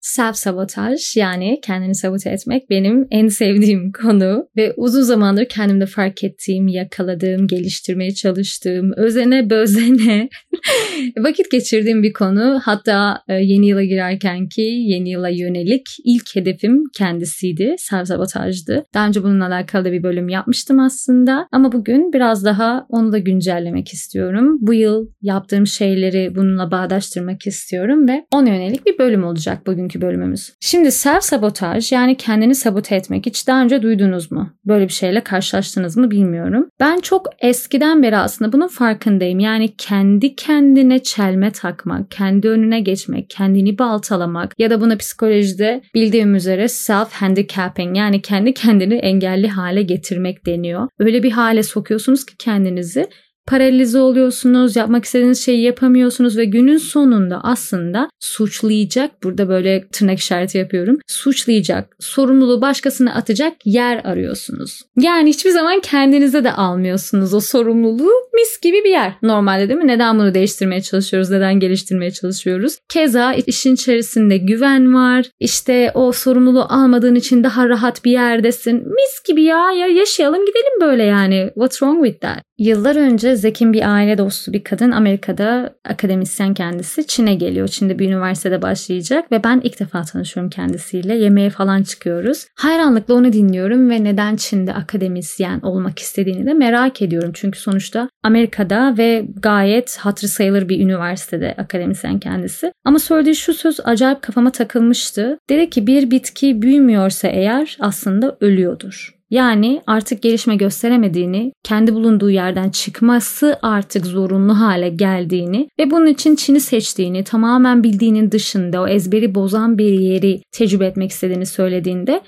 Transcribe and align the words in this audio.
Self 0.00 0.36
sabotaj 0.36 1.16
yani 1.16 1.60
kendini 1.62 1.94
sabote 1.94 2.30
etmek 2.30 2.70
benim 2.70 3.06
en 3.10 3.28
sevdiğim 3.28 3.92
konu 4.02 4.48
ve 4.56 4.74
uzun 4.76 5.02
zamandır 5.02 5.44
kendimde 5.44 5.86
fark 5.86 6.24
ettiğim, 6.24 6.68
yakaladığım, 6.68 7.46
geliştirmeye 7.46 8.14
çalıştığım, 8.14 8.92
özene 8.96 9.50
bözene 9.50 10.28
vakit 11.18 11.50
geçirdiğim 11.50 12.02
bir 12.02 12.12
konu. 12.12 12.60
Hatta 12.62 13.22
e, 13.28 13.34
yeni 13.34 13.66
yıla 13.68 13.84
girerken 13.84 14.48
ki 14.48 14.62
yeni 14.62 15.10
yıla 15.10 15.28
yönelik 15.28 15.86
ilk 16.04 16.36
hedefim 16.36 16.84
kendisiydi. 16.94 17.74
Self 17.78 18.08
sabotajdı. 18.08 18.84
Daha 18.94 19.06
önce 19.06 19.22
bununla 19.22 19.46
alakalı 19.46 19.84
da 19.84 19.92
bir 19.92 20.02
bölüm 20.02 20.28
yapmıştım 20.28 20.80
aslında 20.80 21.48
ama 21.52 21.72
bugün 21.72 22.12
biraz 22.12 22.44
daha 22.44 22.86
onu 22.88 23.12
da 23.12 23.18
güncellemek 23.18 23.88
istiyorum. 23.92 24.58
Bu 24.60 24.74
yıl 24.74 25.06
yaptığım 25.22 25.66
şeyleri 25.66 26.34
bununla 26.34 26.70
bağdaştırmak 26.70 27.46
istiyorum 27.46 28.08
ve 28.08 28.24
ona 28.34 28.48
yönelik 28.48 28.86
bir 28.86 28.98
bölüm 28.98 29.24
olacak 29.24 29.66
bugünkü 29.88 30.00
bölümümüz. 30.06 30.52
Şimdi 30.60 30.92
self 30.92 31.22
sabotaj 31.22 31.92
yani 31.92 32.16
kendini 32.16 32.54
sabote 32.54 32.96
etmek 32.96 33.26
hiç 33.26 33.46
daha 33.46 33.62
önce 33.62 33.82
duydunuz 33.82 34.32
mu? 34.32 34.50
Böyle 34.66 34.88
bir 34.88 34.92
şeyle 34.92 35.20
karşılaştınız 35.20 35.96
mı 35.96 36.10
bilmiyorum. 36.10 36.68
Ben 36.80 37.00
çok 37.00 37.26
eskiden 37.40 38.02
beri 38.02 38.16
aslında 38.16 38.52
bunun 38.52 38.68
farkındayım. 38.68 39.40
Yani 39.40 39.76
kendi 39.76 40.34
kendine 40.34 41.02
çelme 41.02 41.50
takmak, 41.50 42.10
kendi 42.10 42.48
önüne 42.48 42.80
geçmek, 42.80 43.30
kendini 43.30 43.78
baltalamak 43.78 44.54
ya 44.58 44.70
da 44.70 44.80
buna 44.80 44.96
psikolojide 44.96 45.82
bildiğim 45.94 46.34
üzere 46.34 46.68
self 46.68 47.12
handicapping 47.12 47.96
yani 47.96 48.22
kendi 48.22 48.54
kendini 48.54 48.94
engelli 48.94 49.48
hale 49.48 49.82
getirmek 49.82 50.46
deniyor. 50.46 50.88
Öyle 50.98 51.22
bir 51.22 51.30
hale 51.30 51.62
sokuyorsunuz 51.62 52.26
ki 52.26 52.36
kendinizi 52.38 53.08
paralize 53.48 53.98
oluyorsunuz, 53.98 54.76
yapmak 54.76 55.04
istediğiniz 55.04 55.44
şeyi 55.44 55.62
yapamıyorsunuz 55.62 56.36
ve 56.36 56.44
günün 56.44 56.78
sonunda 56.78 57.40
aslında 57.42 58.10
suçlayacak, 58.20 59.22
burada 59.22 59.48
böyle 59.48 59.88
tırnak 59.92 60.18
işareti 60.18 60.58
yapıyorum, 60.58 60.98
suçlayacak, 61.06 61.96
sorumluluğu 62.00 62.60
başkasına 62.60 63.14
atacak 63.14 63.52
yer 63.64 64.00
arıyorsunuz. 64.04 64.82
Yani 65.00 65.28
hiçbir 65.28 65.50
zaman 65.50 65.80
kendinize 65.80 66.44
de 66.44 66.52
almıyorsunuz 66.52 67.34
o 67.34 67.40
sorumluluğu 67.40 68.12
mis 68.34 68.60
gibi 68.60 68.84
bir 68.84 68.90
yer. 68.90 69.12
Normalde 69.22 69.68
değil 69.68 69.80
mi? 69.80 69.86
Neden 69.86 70.18
bunu 70.18 70.34
değiştirmeye 70.34 70.82
çalışıyoruz, 70.82 71.30
neden 71.30 71.60
geliştirmeye 71.60 72.10
çalışıyoruz? 72.10 72.78
Keza 72.88 73.34
işin 73.34 73.74
içerisinde 73.74 74.36
güven 74.36 74.94
var, 74.94 75.26
işte 75.40 75.90
o 75.94 76.12
sorumluluğu 76.12 76.66
almadığın 76.68 77.14
için 77.14 77.44
daha 77.44 77.68
rahat 77.68 78.04
bir 78.04 78.10
yerdesin. 78.10 78.76
Mis 78.76 79.22
gibi 79.28 79.42
ya, 79.42 79.72
ya 79.72 79.86
yaşayalım 79.86 80.46
gidelim 80.46 80.80
böyle 80.80 81.02
yani. 81.02 81.50
What's 81.54 81.78
wrong 81.78 82.06
with 82.06 82.20
that? 82.20 82.47
Yıllar 82.58 82.96
önce 82.96 83.36
Zekin 83.36 83.72
bir 83.72 83.94
aile 83.94 84.18
dostu 84.18 84.52
bir 84.52 84.64
kadın 84.64 84.90
Amerika'da 84.90 85.74
akademisyen 85.84 86.54
kendisi 86.54 87.06
Çin'e 87.06 87.34
geliyor. 87.34 87.68
Çin'de 87.68 87.98
bir 87.98 88.08
üniversitede 88.08 88.62
başlayacak 88.62 89.32
ve 89.32 89.44
ben 89.44 89.60
ilk 89.64 89.80
defa 89.80 90.02
tanışıyorum 90.02 90.50
kendisiyle. 90.50 91.14
Yemeğe 91.14 91.50
falan 91.50 91.82
çıkıyoruz. 91.82 92.46
Hayranlıkla 92.54 93.14
onu 93.14 93.32
dinliyorum 93.32 93.90
ve 93.90 94.04
neden 94.04 94.36
Çin'de 94.36 94.74
akademisyen 94.74 95.60
olmak 95.60 95.98
istediğini 95.98 96.46
de 96.46 96.54
merak 96.54 97.02
ediyorum. 97.02 97.30
Çünkü 97.34 97.58
sonuçta 97.58 98.08
Amerika'da 98.22 98.94
ve 98.98 99.26
gayet 99.42 99.96
hatırı 99.96 100.28
sayılır 100.28 100.68
bir 100.68 100.80
üniversitede 100.80 101.54
akademisyen 101.58 102.18
kendisi. 102.18 102.72
Ama 102.84 102.98
söylediği 102.98 103.34
şu 103.34 103.54
söz 103.54 103.80
acayip 103.84 104.22
kafama 104.22 104.52
takılmıştı. 104.52 105.38
Dedi 105.50 105.70
ki 105.70 105.86
bir 105.86 106.10
bitki 106.10 106.62
büyümüyorsa 106.62 107.28
eğer 107.28 107.76
aslında 107.80 108.36
ölüyordur. 108.40 109.17
Yani 109.30 109.82
artık 109.86 110.22
gelişme 110.22 110.56
gösteremediğini, 110.56 111.52
kendi 111.64 111.94
bulunduğu 111.94 112.30
yerden 112.30 112.70
çıkması 112.70 113.58
artık 113.62 114.06
zorunlu 114.06 114.60
hale 114.60 114.88
geldiğini 114.88 115.68
ve 115.78 115.90
bunun 115.90 116.06
için 116.06 116.36
Çin'i 116.36 116.60
seçtiğini, 116.60 117.24
tamamen 117.24 117.82
bildiğinin 117.82 118.30
dışında 118.30 118.82
o 118.82 118.88
ezberi 118.88 119.34
bozan 119.34 119.78
bir 119.78 119.92
yeri 119.92 120.42
tecrübe 120.52 120.86
etmek 120.86 121.10
istediğini 121.10 121.46
söylediğinde 121.46 122.20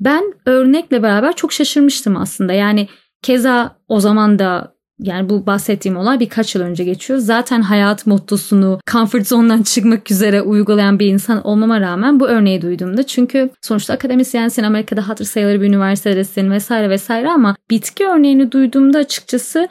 ben 0.00 0.34
örnekle 0.46 1.02
beraber 1.02 1.36
çok 1.36 1.52
şaşırmıştım 1.52 2.16
aslında. 2.16 2.52
Yani 2.52 2.88
keza 3.22 3.76
o 3.88 4.00
zaman 4.00 4.38
da 4.38 4.77
yani 4.98 5.28
bu 5.28 5.46
bahsettiğim 5.46 5.96
olay 5.96 6.20
birkaç 6.20 6.54
yıl 6.54 6.62
önce 6.62 6.84
geçiyor. 6.84 7.18
Zaten 7.18 7.62
hayat 7.62 8.06
mottosunu 8.06 8.80
comfort 8.90 9.26
zone'dan 9.26 9.62
çıkmak 9.62 10.10
üzere 10.10 10.42
uygulayan 10.42 10.98
bir 10.98 11.06
insan 11.06 11.46
olmama 11.46 11.80
rağmen 11.80 12.20
bu 12.20 12.28
örneği 12.28 12.62
duyduğumda 12.62 13.06
çünkü 13.06 13.50
sonuçta 13.62 13.94
akademisyensin 13.94 14.62
Amerika'da 14.62 15.08
hatır 15.08 15.24
sayılır 15.24 15.60
bir 15.60 15.66
üniversitedesin 15.66 16.50
vesaire 16.50 16.90
vesaire 16.90 17.30
ama 17.30 17.56
bitki 17.70 18.06
örneğini 18.06 18.52
duyduğumda 18.52 18.98
açıkçası 18.98 19.68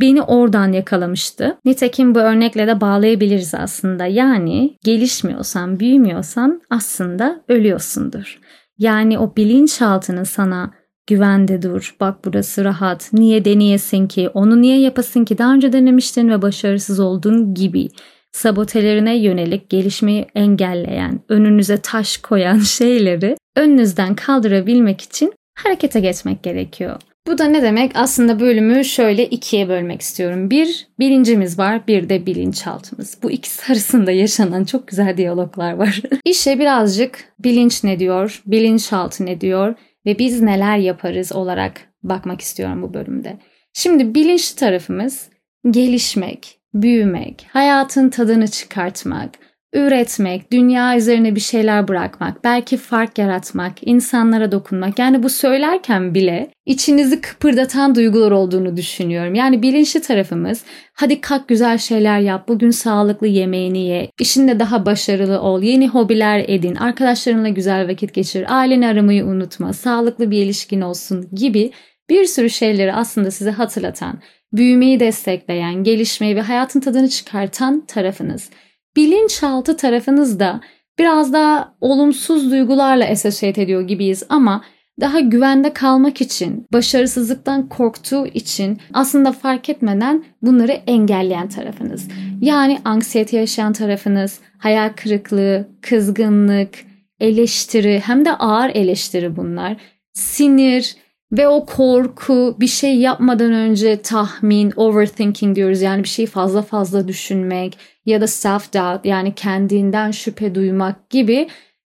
beni 0.00 0.22
oradan 0.22 0.72
yakalamıştı. 0.72 1.58
Nitekim 1.64 2.14
bu 2.14 2.18
örnekle 2.18 2.66
de 2.66 2.80
bağlayabiliriz 2.80 3.54
aslında. 3.54 4.06
Yani 4.06 4.76
gelişmiyorsan, 4.84 5.80
büyümüyorsan 5.80 6.62
aslında 6.70 7.40
ölüyorsundur. 7.48 8.40
Yani 8.78 9.18
o 9.18 9.36
bilinçaltının 9.36 10.24
sana 10.24 10.70
Güvende 11.06 11.62
dur. 11.62 11.96
Bak 12.00 12.18
burası 12.24 12.64
rahat. 12.64 13.12
Niye 13.12 13.44
deneyesin 13.44 14.06
ki? 14.06 14.28
Onu 14.28 14.62
niye 14.62 14.80
yapasın 14.80 15.24
ki? 15.24 15.38
Daha 15.38 15.54
önce 15.54 15.72
denemiştin 15.72 16.28
ve 16.28 16.42
başarısız 16.42 17.00
oldun 17.00 17.54
gibi. 17.54 17.88
Sabotelerine 18.32 19.16
yönelik 19.16 19.70
gelişmeyi 19.70 20.26
engelleyen, 20.34 21.20
önünüze 21.28 21.76
taş 21.76 22.16
koyan 22.16 22.58
şeyleri 22.78 23.36
önünüzden 23.56 24.14
kaldırabilmek 24.14 25.00
için 25.00 25.32
harekete 25.54 26.00
geçmek 26.00 26.42
gerekiyor. 26.42 26.96
Bu 27.26 27.38
da 27.38 27.44
ne 27.44 27.62
demek? 27.62 27.92
Aslında 27.94 28.40
bölümü 28.40 28.84
şöyle 28.84 29.26
ikiye 29.26 29.68
bölmek 29.68 30.00
istiyorum. 30.00 30.50
Bir, 30.50 30.88
bilincimiz 30.98 31.58
var, 31.58 31.86
bir 31.86 32.08
de 32.08 32.26
bilinçaltımız. 32.26 33.18
Bu 33.22 33.30
ikisi 33.30 33.62
arasında 33.72 34.10
yaşanan 34.10 34.64
çok 34.64 34.88
güzel 34.88 35.16
diyaloglar 35.16 35.72
var. 35.72 36.02
İşe 36.24 36.58
birazcık 36.58 37.24
bilinç 37.38 37.84
ne 37.84 37.98
diyor, 37.98 38.42
bilinçaltı 38.46 39.26
ne 39.26 39.40
diyor, 39.40 39.74
ve 40.06 40.18
biz 40.18 40.42
neler 40.42 40.78
yaparız 40.78 41.32
olarak 41.32 41.80
bakmak 42.02 42.40
istiyorum 42.40 42.82
bu 42.82 42.94
bölümde. 42.94 43.38
Şimdi 43.72 44.14
bilinçli 44.14 44.56
tarafımız 44.56 45.28
gelişmek, 45.70 46.58
büyümek, 46.74 47.46
hayatın 47.52 48.08
tadını 48.08 48.48
çıkartmak, 48.48 49.30
üretmek, 49.72 50.52
dünya 50.52 50.96
üzerine 50.96 51.34
bir 51.34 51.40
şeyler 51.40 51.88
bırakmak, 51.88 52.44
belki 52.44 52.76
fark 52.76 53.18
yaratmak, 53.18 53.72
insanlara 53.82 54.52
dokunmak. 54.52 54.98
Yani 54.98 55.22
bu 55.22 55.28
söylerken 55.28 56.14
bile 56.14 56.50
içinizi 56.66 57.20
kıpırdatan 57.20 57.94
duygular 57.94 58.30
olduğunu 58.30 58.76
düşünüyorum. 58.76 59.34
Yani 59.34 59.62
bilinçli 59.62 60.02
tarafımız 60.02 60.64
hadi 60.94 61.20
kalk 61.20 61.48
güzel 61.48 61.78
şeyler 61.78 62.20
yap, 62.20 62.48
bugün 62.48 62.70
sağlıklı 62.70 63.26
yemeğini 63.26 63.86
ye, 63.86 64.10
işinde 64.20 64.60
daha 64.60 64.86
başarılı 64.86 65.40
ol, 65.40 65.62
yeni 65.62 65.88
hobiler 65.88 66.44
edin, 66.48 66.74
arkadaşlarınla 66.74 67.48
güzel 67.48 67.88
vakit 67.88 68.14
geçir, 68.14 68.46
aileni 68.48 68.86
aramayı 68.86 69.24
unutma, 69.24 69.72
sağlıklı 69.72 70.30
bir 70.30 70.44
ilişkin 70.44 70.80
olsun 70.80 71.28
gibi 71.32 71.70
bir 72.10 72.24
sürü 72.24 72.50
şeyleri 72.50 72.92
aslında 72.92 73.30
size 73.30 73.50
hatırlatan, 73.50 74.20
büyümeyi 74.52 75.00
destekleyen, 75.00 75.84
gelişmeyi 75.84 76.36
ve 76.36 76.40
hayatın 76.40 76.80
tadını 76.80 77.08
çıkartan 77.08 77.86
tarafınız 77.86 78.50
bilinçaltı 78.96 79.76
tarafınızda 79.76 80.60
biraz 80.98 81.32
daha 81.32 81.74
olumsuz 81.80 82.50
duygularla 82.50 83.08
associate 83.08 83.62
ediyor 83.62 83.82
gibiyiz 83.82 84.22
ama 84.28 84.62
daha 85.00 85.20
güvende 85.20 85.72
kalmak 85.72 86.20
için, 86.20 86.66
başarısızlıktan 86.72 87.68
korktuğu 87.68 88.26
için 88.26 88.78
aslında 88.92 89.32
fark 89.32 89.68
etmeden 89.68 90.24
bunları 90.42 90.72
engelleyen 90.72 91.48
tarafınız. 91.48 92.08
Yani 92.40 92.78
anksiyete 92.84 93.36
yaşayan 93.36 93.72
tarafınız, 93.72 94.40
hayal 94.58 94.92
kırıklığı, 94.96 95.68
kızgınlık, 95.80 96.84
eleştiri 97.20 98.02
hem 98.04 98.24
de 98.24 98.32
ağır 98.32 98.70
eleştiri 98.70 99.36
bunlar. 99.36 99.76
Sinir, 100.12 100.96
ve 101.32 101.48
o 101.48 101.66
korku 101.66 102.56
bir 102.60 102.66
şey 102.66 102.96
yapmadan 102.96 103.52
önce 103.52 104.02
tahmin, 104.02 104.72
overthinking 104.76 105.56
diyoruz. 105.56 105.82
Yani 105.82 106.02
bir 106.02 106.08
şeyi 106.08 106.26
fazla 106.26 106.62
fazla 106.62 107.08
düşünmek 107.08 107.78
ya 108.06 108.20
da 108.20 108.24
self-doubt 108.24 109.00
yani 109.04 109.34
kendinden 109.34 110.10
şüphe 110.10 110.54
duymak 110.54 111.10
gibi 111.10 111.48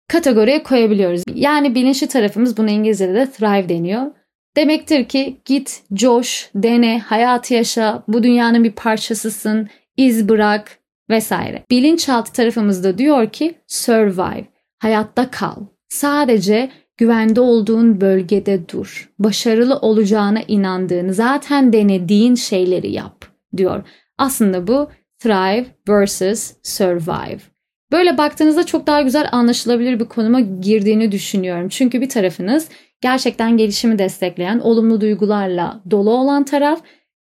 kategoriye 0.08 0.64
koyabiliyoruz. 0.64 1.24
Yani 1.34 1.76
bilinçli 1.76 2.08
tarafımız 2.08 2.58
buna 2.58 2.70
İngilizce'de 2.70 3.14
de 3.14 3.32
thrive 3.32 3.70
deniyor. 3.70 4.12
Demektir 4.56 5.06
ki 5.06 5.38
git, 5.46 5.84
coş, 5.94 6.50
dene, 6.56 7.00
hayatı 7.00 7.54
yaşa, 7.54 8.04
bu 8.08 8.24
dünyanın 8.24 8.64
bir 8.64 8.72
parçasısın, 8.72 9.70
iz 9.98 10.30
bırak 10.30 10.80
vesaire. 11.10 11.64
Bilinçaltı 11.72 12.34
tarafımız 12.34 12.84
da 12.84 12.98
diyor 12.98 13.30
ki 13.30 13.56
survive, 13.68 14.46
hayatta 14.80 15.32
kal. 15.32 15.56
Sadece 15.90 16.70
güvende 17.02 17.42
olduğun 17.42 18.02
bölgede 18.02 18.70
dur. 18.70 19.10
Başarılı 19.20 19.78
olacağına 19.78 20.42
inandığın, 20.48 21.10
zaten 21.10 21.74
denediğin 21.74 22.36
şeyleri 22.36 22.92
yap 22.92 23.26
diyor. 23.58 23.84
Aslında 24.18 24.68
bu 24.68 24.90
thrive 25.20 25.66
versus 25.90 26.54
survive. 26.64 27.40
Böyle 27.92 28.18
baktığınızda 28.18 28.66
çok 28.66 28.88
daha 28.88 29.02
güzel 29.02 29.30
anlaşılabilir 29.32 30.00
bir 30.00 30.06
konuma 30.06 30.40
girdiğini 30.40 31.12
düşünüyorum. 31.12 31.70
Çünkü 31.70 32.02
bir 32.02 32.10
tarafınız 32.10 32.70
gerçekten 33.02 33.58
gelişimi 33.58 34.00
destekleyen, 34.00 34.60
olumlu 34.60 35.02
duygularla 35.02 35.82
dolu 35.92 36.12
olan 36.12 36.46
taraf, 36.46 36.82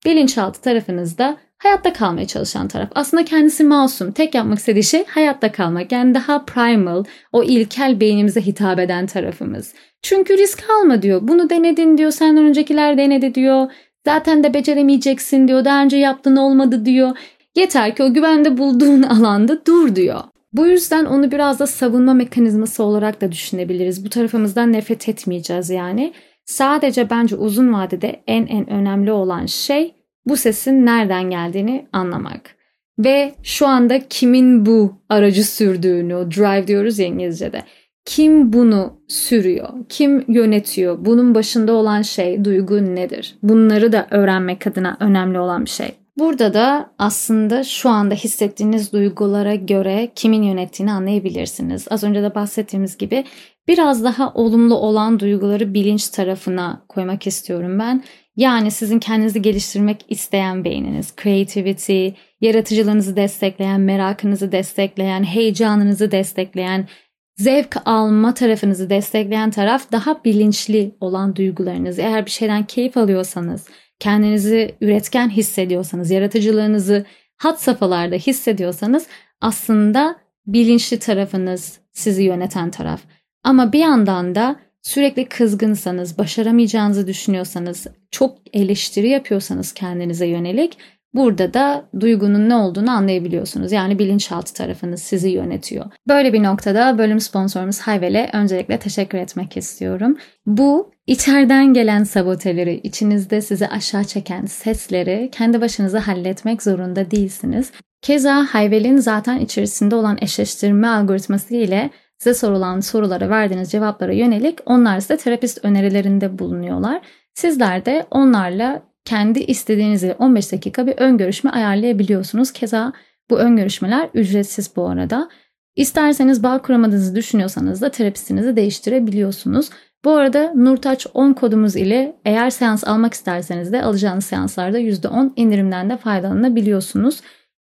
bilinçaltı 0.07 0.61
tarafınızda 0.61 1.37
hayatta 1.67 1.93
kalmaya 1.93 2.27
çalışan 2.27 2.69
taraf. 2.69 2.89
Aslında 2.95 3.25
kendisi 3.25 3.65
masum. 3.65 4.13
Tek 4.13 4.35
yapmak 4.35 4.59
istediği 4.59 4.85
şey 4.85 5.05
hayatta 5.07 5.53
kalmak. 5.53 5.93
Yani 5.93 6.15
daha 6.15 6.45
primal, 6.45 7.05
o 7.33 7.43
ilkel 7.43 8.01
beynimize 8.01 8.41
hitap 8.41 8.79
eden 8.79 9.07
tarafımız. 9.07 9.75
Çünkü 10.03 10.39
risk 10.39 10.65
alma 10.71 11.03
diyor. 11.03 11.21
Bunu 11.23 11.51
denedin 11.51 11.99
diyor. 11.99 12.11
Senden 12.11 12.45
öncekiler 12.45 12.99
denedi 12.99 13.35
diyor. 13.35 13.71
Zaten 14.05 14.45
de 14.45 14.55
beceremeyeceksin 14.55 15.49
diyor. 15.49 15.65
Daha 15.65 15.83
önce 15.83 15.97
yaptın 15.97 16.37
olmadı 16.37 16.85
diyor. 16.85 17.17
Yeter 17.57 17.97
ki 17.97 18.03
o 18.03 18.15
güvende 18.15 18.59
bulduğun 18.59 19.03
alanda 19.03 19.67
dur 19.67 19.97
diyor. 19.97 20.21
Bu 20.53 20.67
yüzden 20.67 21.05
onu 21.05 21.31
biraz 21.31 21.59
da 21.59 21.67
savunma 21.67 22.15
mekanizması 22.15 22.83
olarak 22.83 23.21
da 23.21 23.33
düşünebiliriz. 23.33 24.05
Bu 24.05 24.11
tarafımızdan 24.11 24.73
nefret 24.73 25.09
etmeyeceğiz 25.09 25.71
yani. 25.71 26.13
Sadece 26.45 27.11
bence 27.11 27.37
uzun 27.37 27.73
vadede 27.73 28.23
en 28.27 28.47
en 28.47 28.71
önemli 28.71 29.13
olan 29.13 29.47
şey 29.47 29.96
bu 30.27 30.37
sesin 30.37 30.87
nereden 30.87 31.31
geldiğini 31.31 31.87
anlamak. 31.93 32.57
Ve 32.99 33.35
şu 33.43 33.67
anda 33.67 34.09
kimin 34.09 34.67
bu 34.67 34.95
aracı 35.09 35.45
sürdüğünü, 35.45 36.31
drive 36.37 36.67
diyoruz 36.67 36.99
ya 36.99 37.07
İngilizce'de. 37.07 37.63
Kim 38.05 38.53
bunu 38.53 39.01
sürüyor? 39.09 39.69
Kim 39.89 40.25
yönetiyor? 40.29 41.05
Bunun 41.05 41.35
başında 41.35 41.73
olan 41.73 42.03
şey, 42.03 42.45
duygu 42.45 42.95
nedir? 42.95 43.39
Bunları 43.43 43.93
da 43.93 44.07
öğrenmek 44.11 44.67
adına 44.67 44.97
önemli 45.01 45.39
olan 45.39 45.65
bir 45.65 45.71
şey. 45.71 45.95
Burada 46.19 46.55
da 46.55 46.91
aslında 46.99 47.65
şu 47.65 47.89
anda 47.89 48.15
hissettiğiniz 48.15 48.93
duygulara 48.93 49.55
göre 49.55 50.09
kimin 50.15 50.43
yönettiğini 50.43 50.93
anlayabilirsiniz. 50.93 51.87
Az 51.91 52.05
önce 52.05 52.23
de 52.23 52.35
bahsettiğimiz 52.35 52.99
gibi 52.99 53.25
biraz 53.69 54.05
daha 54.05 54.33
olumlu 54.35 54.75
olan 54.75 55.21
duyguları 55.21 55.75
bilinç 55.75 56.09
tarafına 56.09 56.85
koymak 56.89 57.27
istiyorum 57.27 57.79
ben. 57.79 58.05
Yani 58.37 58.71
sizin 58.71 58.99
kendinizi 58.99 59.43
geliştirmek 59.43 60.05
isteyen 60.09 60.65
beyniniz, 60.65 61.15
creativity, 61.23 62.09
yaratıcılığınızı 62.41 63.17
destekleyen, 63.17 63.81
merakınızı 63.81 64.53
destekleyen, 64.53 65.25
heyecanınızı 65.25 66.11
destekleyen, 66.11 66.89
zevk 67.37 67.77
alma 67.85 68.35
tarafınızı 68.35 68.91
destekleyen 68.91 69.51
taraf 69.51 69.93
daha 69.93 70.25
bilinçli 70.25 70.95
olan 71.01 71.37
duygularınız. 71.37 71.99
Eğer 71.99 72.27
bir 72.27 72.31
şeyden 72.31 72.65
keyif 72.65 72.97
alıyorsanız, 72.97 73.67
kendinizi 73.99 74.75
üretken 74.81 75.31
hissediyorsanız, 75.31 76.11
yaratıcılığınızı 76.11 77.05
hat 77.37 77.63
safhalarda 77.63 78.17
hissediyorsanız 78.17 79.07
aslında 79.41 80.17
bilinçli 80.47 80.99
tarafınız 80.99 81.81
sizi 81.93 82.23
yöneten 82.23 82.71
taraf. 82.71 83.01
Ama 83.45 83.73
bir 83.73 83.79
yandan 83.79 84.35
da 84.35 84.57
sürekli 84.83 85.29
kızgınsanız, 85.29 86.19
başaramayacağınızı 86.19 87.07
düşünüyorsanız, 87.07 87.87
çok 88.11 88.39
eleştiri 88.53 89.09
yapıyorsanız 89.09 89.75
kendinize 89.75 90.27
yönelik 90.27 90.79
Burada 91.17 91.55
da 91.55 91.89
duygunun 92.01 92.49
ne 92.49 92.55
olduğunu 92.55 92.91
anlayabiliyorsunuz. 92.91 93.73
Yani 93.73 93.99
bilinçaltı 93.99 94.55
tarafınız 94.55 95.03
sizi 95.03 95.29
yönetiyor. 95.29 95.87
Böyle 96.09 96.33
bir 96.33 96.43
noktada 96.43 96.99
bölüm 96.99 97.21
sponsorumuz 97.21 97.79
Hayvel'e 97.81 98.31
öncelikle 98.33 98.79
teşekkür 98.79 99.19
etmek 99.19 99.57
istiyorum. 99.57 100.17
Bu 100.47 100.93
içeriden 101.07 101.75
gelen 101.75 102.05
saboteleri, 102.05 102.81
içinizde 102.83 103.41
sizi 103.41 103.69
aşağı 103.69 104.05
çeken 104.05 104.47
sesleri 104.47 105.29
kendi 105.33 105.61
başınıza 105.61 106.07
halletmek 106.07 106.63
zorunda 106.63 107.11
değilsiniz. 107.11 107.73
Keza 108.03 108.47
Hayvel'in 108.51 108.97
zaten 108.97 109.39
içerisinde 109.39 109.95
olan 109.95 110.19
eşleştirme 110.21 110.89
algoritması 110.89 111.55
ile 111.55 111.91
size 112.19 112.35
sorulan 112.35 112.81
sorulara 112.81 113.31
verdiğiniz 113.31 113.71
cevaplara 113.71 114.13
yönelik 114.13 114.59
onlar 114.67 115.01
size 115.01 115.17
terapist 115.17 115.65
önerilerinde 115.65 116.39
bulunuyorlar. 116.39 117.01
Sizler 117.35 117.87
de 117.87 118.07
onlarla 118.11 118.83
kendi 119.05 119.41
istediğiniz 119.41 120.05
15 120.19 120.53
dakika 120.53 120.87
bir 120.87 120.95
ön 120.97 121.19
görüşme 121.19 121.51
ayarlayabiliyorsunuz. 121.51 122.53
Keza 122.53 122.93
bu 123.31 123.39
ön 123.39 123.57
görüşmeler 123.57 124.09
ücretsiz 124.15 124.77
bu 124.77 124.89
arada. 124.89 125.29
İsterseniz 125.77 126.43
bağ 126.43 126.63
kuramadığınızı 126.63 127.15
düşünüyorsanız 127.15 127.83
da 127.83 127.91
terapistinizi 127.91 128.57
değiştirebiliyorsunuz. 128.57 129.71
Bu 130.05 130.11
arada 130.11 130.53
Nurtaç 130.55 131.07
10 131.15 131.33
kodumuz 131.33 131.77
ile 131.77 132.17
eğer 132.25 132.51
seans 132.51 132.85
almak 132.85 133.15
isterseniz 133.15 133.73
de 133.73 133.83
alacağınız 133.83 134.25
seanslarda 134.25 134.79
%10 134.79 135.33
indirimden 135.37 135.91
de 135.91 135.97
faydalanabiliyorsunuz. 135.97 137.21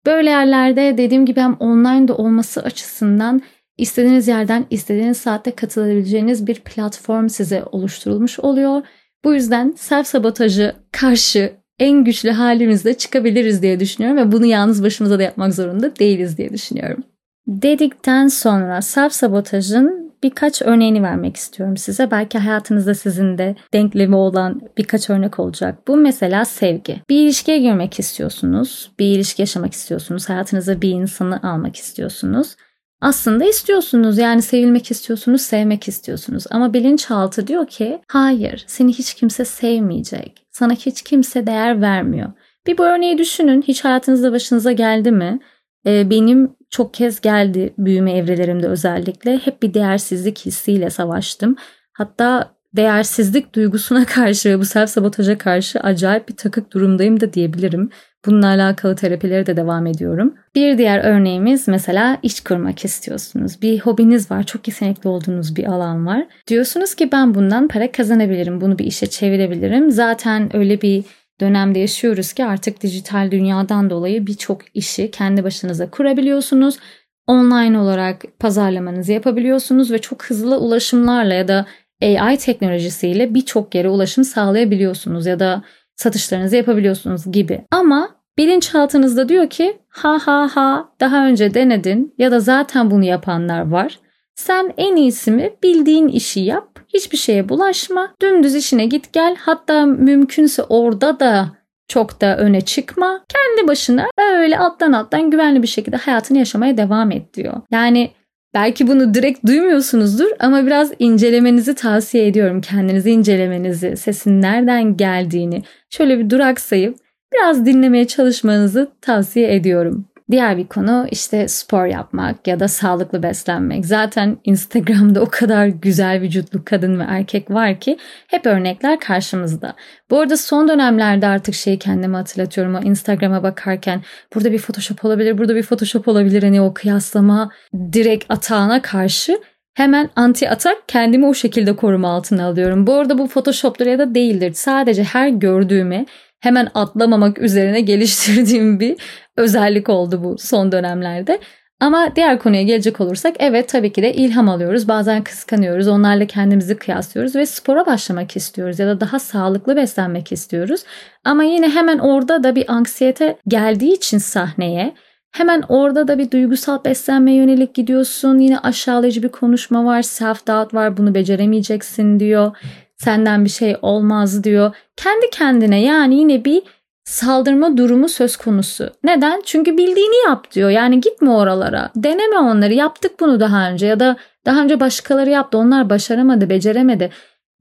Böyle 0.07 0.31
yerlerde 0.31 0.99
dediğim 0.99 1.27
gibi 1.27 1.41
hem 1.41 1.55
online 1.55 2.09
de 2.09 2.13
olması 2.13 2.63
açısından 2.63 3.43
istediğiniz 3.81 4.29
yerden 4.29 4.67
istediğiniz 4.71 5.17
saatte 5.17 5.51
katılabileceğiniz 5.51 6.47
bir 6.47 6.61
platform 6.61 7.29
size 7.29 7.65
oluşturulmuş 7.73 8.41
oluyor. 8.41 8.83
Bu 9.25 9.35
yüzden 9.35 9.75
self 9.77 10.07
sabotajı 10.07 10.75
karşı 10.93 11.53
en 11.79 12.05
güçlü 12.05 12.31
halimizle 12.31 12.95
çıkabiliriz 12.95 13.63
diye 13.63 13.81
düşünüyorum 13.81 14.19
ve 14.19 14.33
bunu 14.33 14.47
yalnız 14.47 14.83
başımıza 14.83 15.19
da 15.19 15.23
yapmak 15.23 15.55
zorunda 15.55 15.97
değiliz 15.97 16.39
diye 16.39 16.51
düşünüyorum. 16.53 17.05
Dedikten 17.47 18.29
sonra 18.29 18.83
self 18.83 19.13
sabotajın 19.13 20.13
birkaç 20.23 20.63
örneğini 20.63 21.03
vermek 21.03 21.37
istiyorum 21.37 21.77
size. 21.77 22.11
Belki 22.11 22.39
hayatınızda 22.39 22.95
sizin 22.95 23.39
de 23.39 23.57
denklemi 23.73 24.17
olan 24.17 24.61
birkaç 24.79 25.11
örnek 25.11 25.39
olacak. 25.39 25.89
Bu 25.89 25.97
mesela 25.97 26.45
sevgi. 26.45 27.03
Bir 27.11 27.25
ilişkiye 27.25 27.59
girmek 27.59 27.99
istiyorsunuz, 27.99 28.93
bir 28.99 29.07
ilişki 29.07 29.43
yaşamak 29.43 29.73
istiyorsunuz, 29.73 30.29
hayatınıza 30.29 30.83
bir 30.83 30.91
insanı 30.91 31.43
almak 31.43 31.77
istiyorsunuz 31.77 32.57
aslında 33.01 33.45
istiyorsunuz 33.45 34.19
yani 34.19 34.43
sevilmek 34.43 34.91
istiyorsunuz, 34.91 35.43
sevmek 35.43 35.89
istiyorsunuz. 35.89 36.45
Ama 36.51 36.73
bilinçaltı 36.73 37.47
diyor 37.47 37.67
ki 37.67 38.01
hayır 38.09 38.65
seni 38.67 38.93
hiç 38.93 39.15
kimse 39.15 39.45
sevmeyecek. 39.45 40.47
Sana 40.51 40.73
hiç 40.73 41.03
kimse 41.03 41.47
değer 41.47 41.81
vermiyor. 41.81 42.33
Bir 42.67 42.79
bu 42.79 42.85
örneği 42.85 43.19
düşünün. 43.19 43.63
Hiç 43.63 43.85
hayatınızda 43.85 44.33
başınıza 44.33 44.73
geldi 44.73 45.13
mi? 45.13 45.41
Ee, 45.87 46.11
benim 46.11 46.57
çok 46.71 46.95
kez 46.95 47.21
geldi 47.21 47.75
büyüme 47.79 48.13
evrelerimde 48.13 48.69
özellikle. 48.69 49.39
Hep 49.39 49.63
bir 49.63 49.75
değersizlik 49.75 50.39
hissiyle 50.47 50.91
savaştım. 50.91 51.57
Hatta 51.93 52.55
değersizlik 52.77 53.55
duygusuna 53.55 54.05
karşı 54.15 54.49
ve 54.49 54.59
bu 54.59 54.65
self 54.65 54.91
sabotaja 54.91 55.39
karşı 55.39 55.81
acayip 55.81 56.29
bir 56.29 56.37
takık 56.37 56.73
durumdayım 56.73 57.21
da 57.21 57.33
diyebilirim. 57.33 57.91
Bununla 58.27 58.47
alakalı 58.47 58.97
terapilere 58.97 59.47
de 59.47 59.57
devam 59.57 59.87
ediyorum. 59.87 60.35
Bir 60.55 60.79
diğer 60.79 61.05
örneğimiz 61.05 61.69
mesela 61.69 62.19
iş 62.23 62.41
kurmak 62.41 62.85
istiyorsunuz. 62.85 63.63
Bir 63.63 63.81
hobiniz 63.81 64.31
var, 64.31 64.43
çok 64.43 64.69
yetenekli 64.69 65.09
olduğunuz 65.09 65.57
bir 65.57 65.65
alan 65.65 66.07
var. 66.07 66.27
Diyorsunuz 66.49 66.95
ki 66.95 67.13
ben 67.13 67.35
bundan 67.35 67.69
para 67.69 67.93
kazanabilirim, 67.93 68.61
bunu 68.61 68.79
bir 68.79 68.85
işe 68.85 69.07
çevirebilirim. 69.07 69.91
Zaten 69.91 70.57
öyle 70.57 70.83
bir 70.83 71.05
dönemde 71.41 71.79
yaşıyoruz 71.79 72.33
ki 72.33 72.45
artık 72.45 72.83
dijital 72.83 73.31
dünyadan 73.31 73.91
dolayı 73.91 74.27
birçok 74.27 74.77
işi 74.77 75.11
kendi 75.11 75.45
başınıza 75.45 75.91
kurabiliyorsunuz. 75.91 76.79
Online 77.27 77.79
olarak 77.79 78.23
pazarlamanızı 78.39 79.13
yapabiliyorsunuz 79.13 79.93
ve 79.93 79.99
çok 79.99 80.25
hızlı 80.25 80.59
ulaşımlarla 80.59 81.35
ya 81.35 81.49
da 81.49 81.67
AI 82.03 82.39
teknolojisiyle 82.39 83.35
birçok 83.35 83.75
yere 83.75 83.89
ulaşım 83.89 84.25
sağlayabiliyorsunuz 84.25 85.27
ya 85.27 85.41
da 85.41 85.63
satışlarınızı 86.01 86.57
yapabiliyorsunuz 86.57 87.33
gibi. 87.33 87.65
Ama 87.71 88.09
bilinçaltınızda 88.39 89.29
diyor 89.29 89.51
ki 89.51 89.79
ha 89.89 90.19
ha 90.25 90.51
ha 90.55 90.89
daha 91.01 91.27
önce 91.27 91.55
denedin 91.55 92.15
ya 92.19 92.31
da 92.31 92.41
zaten 92.41 92.91
bunu 92.91 93.05
yapanlar 93.05 93.71
var. 93.71 93.99
Sen 94.35 94.73
en 94.77 94.97
iyisi 94.97 95.31
mi 95.31 95.53
bildiğin 95.63 96.09
işi 96.09 96.41
yap, 96.41 96.79
hiçbir 96.95 97.19
şeye 97.19 97.49
bulaşma, 97.49 98.15
dümdüz 98.23 98.55
işine 98.55 98.87
git 98.87 99.13
gel. 99.13 99.37
Hatta 99.41 99.87
mümkünse 99.87 100.63
orada 100.63 101.21
da 101.21 101.49
çok 101.89 102.21
da 102.21 102.37
öne 102.37 102.61
çıkma. 102.61 103.25
Kendi 103.29 103.69
başına 103.69 104.07
öyle 104.19 104.59
alttan 104.59 104.93
alttan 104.93 105.31
güvenli 105.31 105.63
bir 105.63 105.69
şekilde 105.69 105.97
hayatını 105.97 106.39
yaşamaya 106.39 106.77
devam 106.77 107.11
et 107.11 107.35
diyor. 107.35 107.55
Yani 107.71 108.11
Belki 108.55 108.87
bunu 108.89 109.15
direkt 109.15 109.47
duymuyorsunuzdur 109.47 110.31
ama 110.39 110.67
biraz 110.67 110.93
incelemenizi 110.99 111.75
tavsiye 111.75 112.27
ediyorum. 112.27 112.61
Kendinizi 112.61 113.11
incelemenizi, 113.11 113.97
sesin 113.97 114.43
nereden 114.43 114.97
geldiğini 114.97 115.63
şöyle 115.91 116.19
bir 116.19 116.31
duraksayıp 116.31 116.97
biraz 117.35 117.67
dinlemeye 117.67 118.07
çalışmanızı 118.07 118.91
tavsiye 119.01 119.55
ediyorum. 119.55 120.10
Diğer 120.31 120.57
bir 120.57 120.67
konu 120.67 121.07
işte 121.11 121.49
spor 121.49 121.87
yapmak 121.87 122.47
ya 122.47 122.61
da 122.61 122.69
sağlıklı 122.69 123.23
beslenmek. 123.23 123.87
Zaten 123.87 124.39
Instagram'da 124.45 125.21
o 125.21 125.29
kadar 125.31 125.67
güzel 125.67 126.21
vücutlu 126.21 126.65
kadın 126.65 126.99
ve 126.99 127.05
erkek 127.09 127.51
var 127.51 127.81
ki 127.81 127.99
hep 128.27 128.47
örnekler 128.47 129.01
karşımızda. 129.01 129.75
Bu 130.11 130.21
arada 130.21 130.37
son 130.37 130.69
dönemlerde 130.69 131.27
artık 131.27 131.55
şeyi 131.55 131.79
kendime 131.79 132.17
hatırlatıyorum. 132.17 132.75
O 132.75 132.81
Instagram'a 132.81 133.43
bakarken 133.43 134.03
burada 134.35 134.53
bir 134.53 134.59
Photoshop 134.59 135.05
olabilir, 135.05 135.39
burada 135.39 135.55
bir 135.55 135.63
Photoshop 135.63 136.09
olabilir. 136.09 136.43
Hani 136.43 136.61
o 136.61 136.75
kıyaslama 136.75 137.51
direkt 137.93 138.25
atağına 138.29 138.83
karşı 138.83 139.41
hemen 139.75 140.11
anti 140.17 140.51
atak 140.51 140.77
kendimi 140.89 141.27
o 141.27 141.35
şekilde 141.35 141.77
koruma 141.77 142.09
altına 142.09 142.47
alıyorum. 142.47 142.87
Bu 142.87 142.95
arada 142.95 143.19
bu 143.19 143.29
Photoshop'tur 143.29 143.87
ya 143.87 143.99
da 143.99 144.15
değildir. 144.15 144.53
Sadece 144.55 145.05
her 145.05 145.29
gördüğümü 145.29 146.05
hemen 146.41 146.69
atlamamak 146.75 147.39
üzerine 147.39 147.81
geliştirdiğim 147.91 148.81
bir 148.81 148.97
özellik 149.37 149.89
oldu 149.89 150.25
bu 150.25 150.39
son 150.39 150.73
dönemlerde. 150.73 151.41
Ama 151.81 152.17
diğer 152.17 152.39
konuya 152.39 152.63
gelecek 152.63 153.01
olursak 153.01 153.37
evet 153.39 153.69
tabii 153.69 153.93
ki 153.93 154.03
de 154.03 154.15
ilham 154.15 154.49
alıyoruz. 154.49 154.89
Bazen 154.89 155.25
kıskanıyoruz. 155.25 155.89
Onlarla 155.89 156.27
kendimizi 156.27 156.77
kıyaslıyoruz 156.77 157.37
ve 157.37 157.47
spora 157.47 157.87
başlamak 157.87 158.37
istiyoruz 158.37 158.79
ya 158.79 158.87
da 158.87 159.01
daha 159.01 159.19
sağlıklı 159.19 159.77
beslenmek 159.77 160.33
istiyoruz. 160.33 160.81
Ama 161.25 161.45
yine 161.45 161.69
hemen 161.69 161.99
orada 161.99 162.43
da 162.43 162.55
bir 162.55 162.73
anksiyete 162.73 163.37
geldiği 163.49 163.93
için 163.93 164.19
sahneye 164.19 164.95
Hemen 165.33 165.63
orada 165.69 166.09
da 166.09 166.19
bir 166.19 166.31
duygusal 166.31 166.85
beslenme 166.85 167.33
yönelik 167.33 167.75
gidiyorsun. 167.75 168.39
Yine 168.39 168.59
aşağılayıcı 168.59 169.23
bir 169.23 169.29
konuşma 169.29 169.85
var. 169.85 170.03
Self 170.03 170.47
doubt 170.47 170.75
var. 170.75 170.97
Bunu 170.97 171.15
beceremeyeceksin 171.15 172.21
diyor. 172.21 172.57
Senden 172.97 173.45
bir 173.45 173.51
şey 173.51 173.77
olmaz 173.83 174.45
diyor. 174.45 174.75
Kendi 174.97 175.31
kendine 175.31 175.83
yani 175.83 176.15
yine 176.15 176.45
bir 176.45 176.63
saldırma 177.05 177.77
durumu 177.77 178.09
söz 178.09 178.37
konusu. 178.37 178.91
Neden? 179.05 179.43
Çünkü 179.45 179.77
bildiğini 179.77 180.29
yap 180.29 180.53
diyor. 180.53 180.71
Yani 180.71 181.01
gitme 181.01 181.31
oralara. 181.31 181.91
Deneme 181.97 182.39
onları. 182.39 182.75
Yaptık 182.75 183.21
bunu 183.21 183.41
daha 183.41 183.71
önce 183.71 183.87
ya 183.87 184.01
da 184.01 184.17
daha 184.47 184.63
önce 184.63 184.81
başkaları 184.81 185.31
yaptı. 185.31 185.59
Onlar 185.59 185.91
başaramadı, 185.91 186.51
beceremedi. 186.51 187.11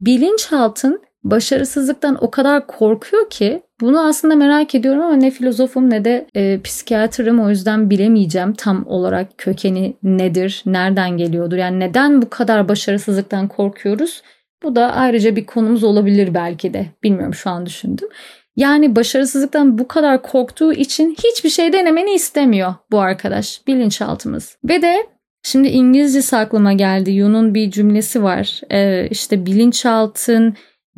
Bilinçaltın 0.01 1.01
başarısızlıktan 1.23 2.17
o 2.21 2.31
kadar 2.31 2.67
korkuyor 2.67 3.29
ki 3.29 3.61
bunu 3.81 4.07
aslında 4.07 4.35
merak 4.35 4.75
ediyorum 4.75 5.01
ama 5.01 5.15
ne 5.15 5.31
filozofum 5.31 5.89
ne 5.89 6.05
de 6.05 6.27
e, 6.35 6.61
psikiyatrım 6.61 7.39
o 7.39 7.49
yüzden 7.49 7.89
bilemeyeceğim 7.89 8.53
tam 8.53 8.87
olarak 8.87 9.37
kökeni 9.37 9.93
nedir, 10.03 10.63
nereden 10.65 11.17
geliyordur. 11.17 11.57
Yani 11.57 11.79
neden 11.79 12.21
bu 12.21 12.29
kadar 12.29 12.69
başarısızlıktan 12.69 13.47
korkuyoruz? 13.47 14.21
Bu 14.63 14.75
da 14.75 14.93
ayrıca 14.93 15.35
bir 15.35 15.45
konumuz 15.45 15.83
olabilir 15.83 16.33
belki 16.33 16.73
de. 16.73 16.85
Bilmiyorum 17.03 17.33
şu 17.33 17.49
an 17.49 17.65
düşündüm. 17.65 18.09
Yani 18.55 18.95
başarısızlıktan 18.95 19.77
bu 19.77 19.87
kadar 19.87 20.21
korktuğu 20.21 20.73
için 20.73 21.15
hiçbir 21.23 21.49
şey 21.49 21.73
denemeni 21.73 22.13
istemiyor 22.13 22.73
bu 22.91 22.99
arkadaş 22.99 23.61
bilinçaltımız. 23.67 24.57
Ve 24.63 24.81
de 24.81 25.07
şimdi 25.43 25.67
İngilizcesi 25.67 26.37
aklıma 26.37 26.73
geldi. 26.73 27.11
Yun'un 27.11 27.53
bir 27.53 27.71
cümlesi 27.71 28.23
var. 28.23 28.61
Ee, 28.71 29.07
işte 29.11 29.45
bilinçaltın 29.45 30.55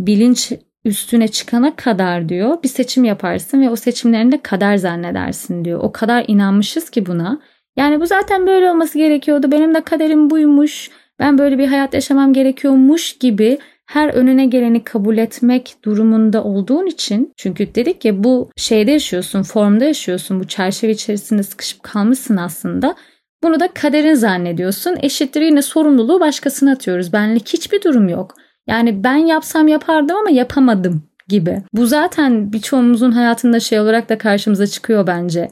bilinç 0.07 0.51
üstüne 0.85 1.27
çıkana 1.27 1.75
kadar 1.75 2.29
diyor 2.29 2.63
bir 2.63 2.67
seçim 2.67 3.03
yaparsın 3.03 3.61
ve 3.61 3.69
o 3.69 3.75
seçimlerini 3.75 4.31
de 4.31 4.41
kader 4.41 4.77
zannedersin 4.77 5.65
diyor. 5.65 5.79
O 5.83 5.91
kadar 5.91 6.25
inanmışız 6.27 6.89
ki 6.89 7.05
buna. 7.05 7.41
Yani 7.77 8.01
bu 8.01 8.05
zaten 8.05 8.47
böyle 8.47 8.69
olması 8.69 8.97
gerekiyordu. 8.97 9.51
Benim 9.51 9.75
de 9.75 9.81
kaderim 9.81 10.29
buymuş. 10.29 10.89
Ben 11.19 11.37
böyle 11.37 11.57
bir 11.57 11.67
hayat 11.67 11.93
yaşamam 11.93 12.33
gerekiyormuş 12.33 13.17
gibi 13.17 13.57
her 13.85 14.09
önüne 14.09 14.45
geleni 14.45 14.83
kabul 14.83 15.17
etmek 15.17 15.75
durumunda 15.85 16.43
olduğun 16.43 16.85
için 16.85 17.33
çünkü 17.37 17.75
dedik 17.75 18.05
ya 18.05 18.23
bu 18.23 18.49
şeyde 18.55 18.91
yaşıyorsun, 18.91 19.43
formda 19.43 19.85
yaşıyorsun, 19.85 20.39
bu 20.39 20.47
çerçeve 20.47 20.91
içerisinde 20.91 21.43
sıkışıp 21.43 21.83
kalmışsın 21.83 22.37
aslında. 22.37 22.95
Bunu 23.43 23.59
da 23.59 23.67
kaderin 23.73 24.13
zannediyorsun. 24.13 24.97
Eşittir 25.01 25.41
yine 25.41 25.61
sorumluluğu 25.61 26.19
başkasına 26.19 26.71
atıyoruz. 26.71 27.13
Benlik 27.13 27.53
hiçbir 27.53 27.81
durum 27.83 28.09
yok. 28.09 28.35
Yani 28.71 29.03
ben 29.03 29.15
yapsam 29.15 29.67
yapardım 29.67 30.17
ama 30.17 30.29
yapamadım 30.29 31.03
gibi. 31.27 31.61
Bu 31.73 31.85
zaten 31.85 32.53
birçoğumuzun 32.53 33.11
hayatında 33.11 33.59
şey 33.59 33.79
olarak 33.79 34.09
da 34.09 34.17
karşımıza 34.17 34.67
çıkıyor 34.67 35.07
bence. 35.07 35.49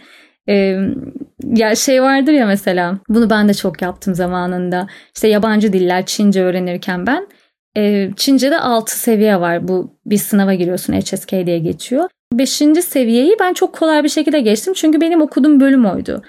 Ee, 0.50 0.78
ya 1.44 1.76
şey 1.76 2.02
vardır 2.02 2.34
ya 2.34 2.46
mesela 2.46 3.00
bunu 3.10 3.30
ben 3.30 3.50
de 3.50 3.54
çok 3.54 3.82
yaptım 3.82 4.16
zamanında. 4.16 4.88
İşte 5.16 5.28
yabancı 5.28 5.74
diller 5.74 6.06
Çince 6.06 6.44
öğrenirken 6.44 7.08
ben 7.08 7.28
e, 7.78 8.10
Çince'de 8.16 8.60
6 8.60 9.00
seviye 9.00 9.40
var. 9.40 9.68
Bu 9.68 9.98
bir 10.06 10.18
sınava 10.18 10.54
giriyorsun 10.54 10.94
HSK 10.94 11.32
diye 11.32 11.60
geçiyor. 11.60 12.10
5. 12.34 12.52
seviyeyi 12.86 13.36
ben 13.40 13.54
çok 13.54 13.74
kolay 13.74 14.04
bir 14.04 14.10
şekilde 14.10 14.40
geçtim 14.40 14.74
çünkü 14.74 15.02
benim 15.02 15.22
okuduğum 15.22 15.60
bölüm 15.60 15.86
oydu. 15.86 16.24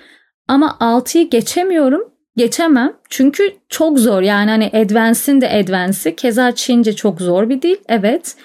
Ama 0.48 0.76
6'yı 0.80 1.30
geçemiyorum 1.30 2.12
geçemem. 2.40 2.92
Çünkü 3.08 3.52
çok 3.68 3.98
zor 3.98 4.22
yani 4.22 4.50
hani 4.50 4.70
advance'in 4.74 5.40
de 5.40 5.50
advance'i. 5.50 6.16
Keza 6.16 6.52
Çince 6.52 6.96
çok 6.96 7.20
zor 7.20 7.48
bir 7.48 7.62
dil. 7.62 7.76
Evet. 7.88 8.36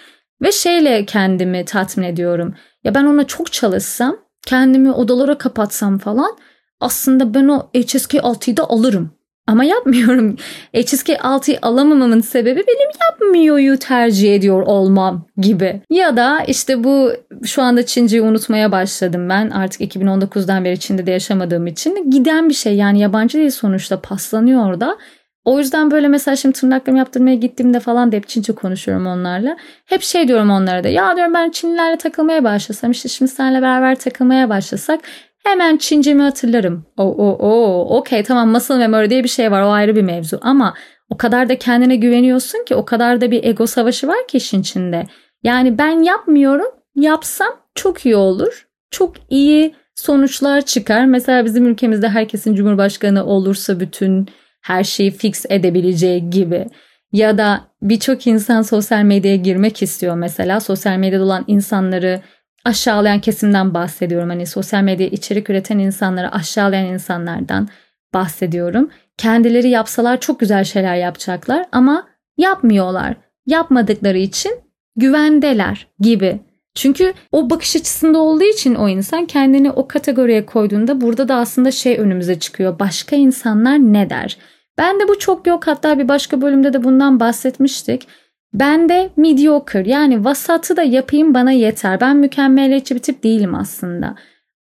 Ve 0.41 0.51
şeyle 0.51 1.05
kendimi 1.05 1.65
tatmin 1.65 2.05
ediyorum. 2.05 2.55
Ya 2.83 2.95
ben 2.95 3.05
ona 3.05 3.27
çok 3.27 3.51
çalışsam, 3.51 4.17
kendimi 4.45 4.91
odalara 4.91 5.37
kapatsam 5.37 5.97
falan 5.97 6.37
aslında 6.79 7.33
ben 7.33 7.47
o 7.47 7.69
HSK 7.73 8.13
6'yı 8.13 8.57
da 8.57 8.69
alırım. 8.69 9.11
Ama 9.47 9.63
yapmıyorum. 9.63 10.35
HSK 10.73 11.09
6'yı 11.09 11.59
alamamamın 11.61 12.21
sebebi 12.21 12.63
benim 12.67 12.89
yapmıyoryu 13.11 13.79
tercih 13.79 14.35
ediyor 14.35 14.61
olmam 14.61 15.25
gibi. 15.37 15.81
Ya 15.89 16.17
da 16.17 16.39
işte 16.47 16.83
bu 16.83 17.11
şu 17.43 17.61
anda 17.61 17.85
Çince'yi 17.85 18.21
unutmaya 18.21 18.71
başladım 18.71 19.29
ben. 19.29 19.49
Artık 19.49 19.81
2019'dan 19.81 20.65
beri 20.65 20.79
Çin'de 20.79 21.05
de 21.05 21.11
yaşamadığım 21.11 21.67
için 21.67 22.11
giden 22.11 22.49
bir 22.49 22.53
şey. 22.53 22.75
Yani 22.75 22.99
yabancı 22.99 23.37
değil 23.37 23.49
sonuçta 23.49 24.01
paslanıyor 24.01 24.65
orada. 24.69 24.97
O 25.45 25.59
yüzden 25.59 25.91
böyle 25.91 26.07
mesela 26.07 26.35
şimdi 26.35 26.59
tırnaklarımı 26.59 26.99
yaptırmaya 26.99 27.35
gittiğimde 27.35 27.79
falan 27.79 28.11
da 28.11 28.15
hep 28.15 28.27
Çince 28.27 28.53
konuşuyorum 28.53 29.07
onlarla. 29.07 29.57
Hep 29.85 30.01
şey 30.01 30.27
diyorum 30.27 30.49
onlara 30.49 30.83
da 30.83 30.87
ya 30.89 31.15
diyorum 31.15 31.33
ben 31.33 31.49
Çinlilerle 31.49 31.97
takılmaya 31.97 32.43
başlasam 32.43 32.91
işte 32.91 33.09
şimdi 33.09 33.31
seninle 33.31 33.61
beraber 33.61 33.95
takılmaya 33.95 34.49
başlasak 34.49 34.99
Hemen 35.45 35.77
Çincemi 35.77 36.21
hatırlarım. 36.21 36.85
O 36.97 37.03
o 37.03 37.37
o 37.39 37.97
okey 37.97 38.23
tamam 38.23 38.49
muscle 38.49 38.77
memory 38.77 39.09
diye 39.09 39.23
bir 39.23 39.29
şey 39.29 39.51
var 39.51 39.61
o 39.61 39.69
ayrı 39.69 39.95
bir 39.95 40.01
mevzu 40.01 40.39
ama 40.41 40.73
o 41.09 41.17
kadar 41.17 41.49
da 41.49 41.59
kendine 41.59 41.95
güveniyorsun 41.95 42.65
ki 42.65 42.75
o 42.75 42.85
kadar 42.85 43.21
da 43.21 43.31
bir 43.31 43.43
ego 43.43 43.67
savaşı 43.67 44.07
var 44.07 44.27
ki 44.27 44.37
işin 44.37 44.61
içinde. 44.61 45.03
Yani 45.43 45.77
ben 45.77 46.03
yapmıyorum 46.03 46.67
yapsam 46.95 47.47
çok 47.75 48.05
iyi 48.05 48.15
olur. 48.15 48.67
Çok 48.91 49.15
iyi 49.29 49.75
sonuçlar 49.95 50.61
çıkar. 50.61 51.05
Mesela 51.05 51.45
bizim 51.45 51.65
ülkemizde 51.65 52.09
herkesin 52.09 52.55
cumhurbaşkanı 52.55 53.25
olursa 53.25 53.79
bütün 53.79 54.27
her 54.61 54.83
şeyi 54.83 55.11
fix 55.11 55.45
edebileceği 55.49 56.29
gibi. 56.29 56.67
Ya 57.11 57.37
da 57.37 57.61
birçok 57.81 58.27
insan 58.27 58.61
sosyal 58.61 59.03
medyaya 59.03 59.35
girmek 59.35 59.81
istiyor 59.81 60.15
mesela. 60.15 60.59
Sosyal 60.59 60.97
medyada 60.97 61.23
olan 61.23 61.43
insanları 61.47 62.21
aşağılayan 62.65 63.19
kesimden 63.19 63.73
bahsediyorum. 63.73 64.29
Hani 64.29 64.45
sosyal 64.45 64.83
medya 64.83 65.07
içerik 65.07 65.49
üreten 65.49 65.79
insanları 65.79 66.31
aşağılayan 66.31 66.85
insanlardan 66.85 67.67
bahsediyorum. 68.13 68.89
Kendileri 69.17 69.69
yapsalar 69.69 70.19
çok 70.19 70.39
güzel 70.39 70.63
şeyler 70.63 70.95
yapacaklar 70.95 71.65
ama 71.71 72.07
yapmıyorlar. 72.37 73.15
Yapmadıkları 73.45 74.17
için 74.17 74.51
güvendeler 74.95 75.87
gibi. 75.99 76.39
Çünkü 76.75 77.13
o 77.31 77.49
bakış 77.49 77.75
açısında 77.75 78.17
olduğu 78.17 78.43
için 78.43 78.75
o 78.75 78.89
insan 78.89 79.25
kendini 79.25 79.71
o 79.71 79.87
kategoriye 79.87 80.45
koyduğunda 80.45 81.01
burada 81.01 81.27
da 81.27 81.35
aslında 81.35 81.71
şey 81.71 81.99
önümüze 81.99 82.39
çıkıyor. 82.39 82.79
Başka 82.79 83.15
insanlar 83.15 83.77
ne 83.77 84.09
der? 84.09 84.37
Ben 84.77 84.99
de 84.99 85.07
bu 85.07 85.19
çok 85.19 85.47
yok 85.47 85.67
hatta 85.67 85.99
bir 85.99 86.07
başka 86.07 86.41
bölümde 86.41 86.73
de 86.73 86.83
bundan 86.83 87.19
bahsetmiştik. 87.19 88.07
Ben 88.53 88.89
de 88.89 89.09
mediocre 89.17 89.89
yani 89.89 90.25
vasatı 90.25 90.77
da 90.77 90.83
yapayım 90.83 91.33
bana 91.33 91.51
yeter. 91.51 92.01
Ben 92.01 92.17
mükemmeliyetçi 92.17 92.95
bir 92.95 92.99
tip 92.99 93.23
değilim 93.23 93.55
aslında. 93.55 94.15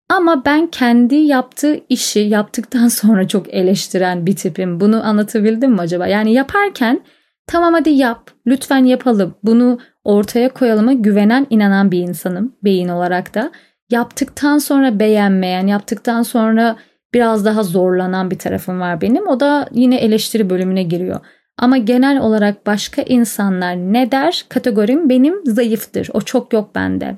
Ama 0.09 0.45
ben 0.45 0.67
kendi 0.67 1.15
yaptığı 1.15 1.79
işi 1.89 2.19
yaptıktan 2.19 2.87
sonra 2.99 3.27
çok 3.27 3.53
eleştiren 3.53 4.25
bir 4.25 4.35
tipim. 4.35 4.79
Bunu 4.79 5.07
anlatabildim 5.07 5.71
mi 5.71 5.81
acaba? 5.81 6.07
Yani 6.07 6.33
yaparken 6.33 7.01
tamam 7.47 7.73
hadi 7.73 7.89
yap, 7.89 8.31
lütfen 8.47 8.85
yapalım. 8.85 9.35
Bunu 9.43 9.79
ortaya 10.03 10.49
koyalıma 10.49 10.93
güvenen, 10.93 11.47
inanan 11.49 11.91
bir 11.91 11.99
insanım 11.99 12.55
beyin 12.63 12.87
olarak 12.89 13.35
da. 13.35 13.51
Yaptıktan 13.89 14.57
sonra 14.57 14.99
beğenmeyen, 14.99 15.67
yaptıktan 15.67 16.23
sonra 16.23 16.75
biraz 17.13 17.45
daha 17.45 17.63
zorlanan 17.63 18.31
bir 18.31 18.39
tarafım 18.39 18.79
var 18.79 19.01
benim. 19.01 19.27
O 19.27 19.39
da 19.39 19.67
yine 19.71 19.97
eleştiri 19.97 20.49
bölümüne 20.49 20.83
giriyor. 20.83 21.19
Ama 21.57 21.77
genel 21.77 22.19
olarak 22.19 22.65
başka 22.65 23.01
insanlar 23.01 23.75
ne 23.75 24.11
der 24.11 24.45
kategorim 24.49 25.09
benim 25.09 25.45
zayıftır. 25.45 26.09
O 26.13 26.21
çok 26.21 26.53
yok 26.53 26.75
bende. 26.75 27.15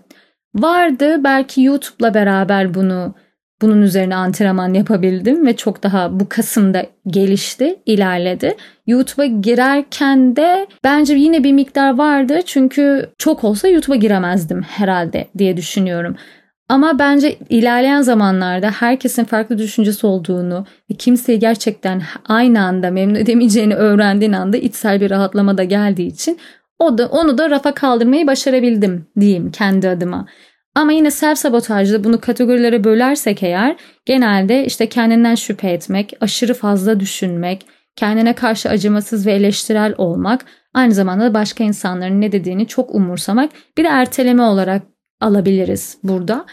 Vardı 0.56 1.24
belki 1.24 1.62
YouTube'la 1.62 2.14
beraber 2.14 2.74
bunu 2.74 3.16
bunun 3.62 3.82
üzerine 3.82 4.16
antrenman 4.16 4.74
yapabildim 4.74 5.46
ve 5.46 5.56
çok 5.56 5.84
daha 5.84 6.20
bu 6.20 6.30
Kasım'da 6.30 6.86
gelişti, 7.08 7.80
ilerledi. 7.86 8.56
YouTube'a 8.88 9.26
girerken 9.26 10.36
de 10.36 10.68
bence 10.84 11.14
yine 11.14 11.44
bir 11.44 11.54
miktar 11.54 11.98
vardı 11.98 12.40
çünkü 12.46 13.10
çok 13.18 13.44
olsa 13.44 13.68
YouTube'a 13.68 13.96
giremezdim 13.96 14.62
herhalde 14.62 15.28
diye 15.38 15.58
düşünüyorum. 15.58 16.16
Ama 16.70 17.00
bence 17.00 17.38
ilerleyen 17.50 18.02
zamanlarda 18.02 18.72
herkesin 18.72 19.24
farklı 19.24 19.58
düşüncesi 19.58 20.08
olduğunu 20.08 20.66
ve 20.92 20.96
kimseyi 20.96 21.40
gerçekten 21.40 22.02
aynı 22.28 22.62
anda 22.62 22.92
memnun 22.92 23.16
edemeyeceğini 23.16 23.76
öğrendiğin 23.76 24.34
anda 24.34 24.58
içsel 24.58 25.02
bir 25.02 25.10
rahatlama 25.10 25.58
da 25.58 25.64
geldiği 25.64 26.08
için 26.08 26.40
o 26.80 26.98
da 26.98 27.08
onu 27.08 27.38
da 27.38 27.50
rafa 27.50 27.74
kaldırmayı 27.74 28.28
başarabildim 28.28 29.08
diyeyim 29.20 29.52
kendi 29.52 29.90
adıma. 29.90 30.26
Ama 30.76 30.92
yine 30.92 31.12
self 31.12 31.38
sabotajda 31.38 32.04
bunu 32.04 32.20
kategorilere 32.20 32.84
bölersek 32.84 33.44
eğer 33.44 33.76
genelde 34.06 34.66
işte 34.66 34.90
kendinden 34.90 35.36
şüphe 35.36 35.70
etmek, 35.70 36.14
aşırı 36.22 36.54
fazla 36.54 37.00
düşünmek, 37.00 37.66
kendine 37.96 38.34
karşı 38.34 38.70
acımasız 38.70 39.26
ve 39.26 39.32
eleştirel 39.32 39.94
olmak, 39.98 40.46
aynı 40.74 40.94
zamanda 40.94 41.34
başka 41.34 41.64
insanların 41.64 42.22
ne 42.22 42.32
dediğini 42.32 42.68
çok 42.68 42.96
umursamak 42.96 43.52
bir 43.78 43.84
de 43.84 43.88
erteleme 43.88 44.44
olarak 44.44 44.82
alabiliriz 45.22 45.98
burada. 46.04 46.46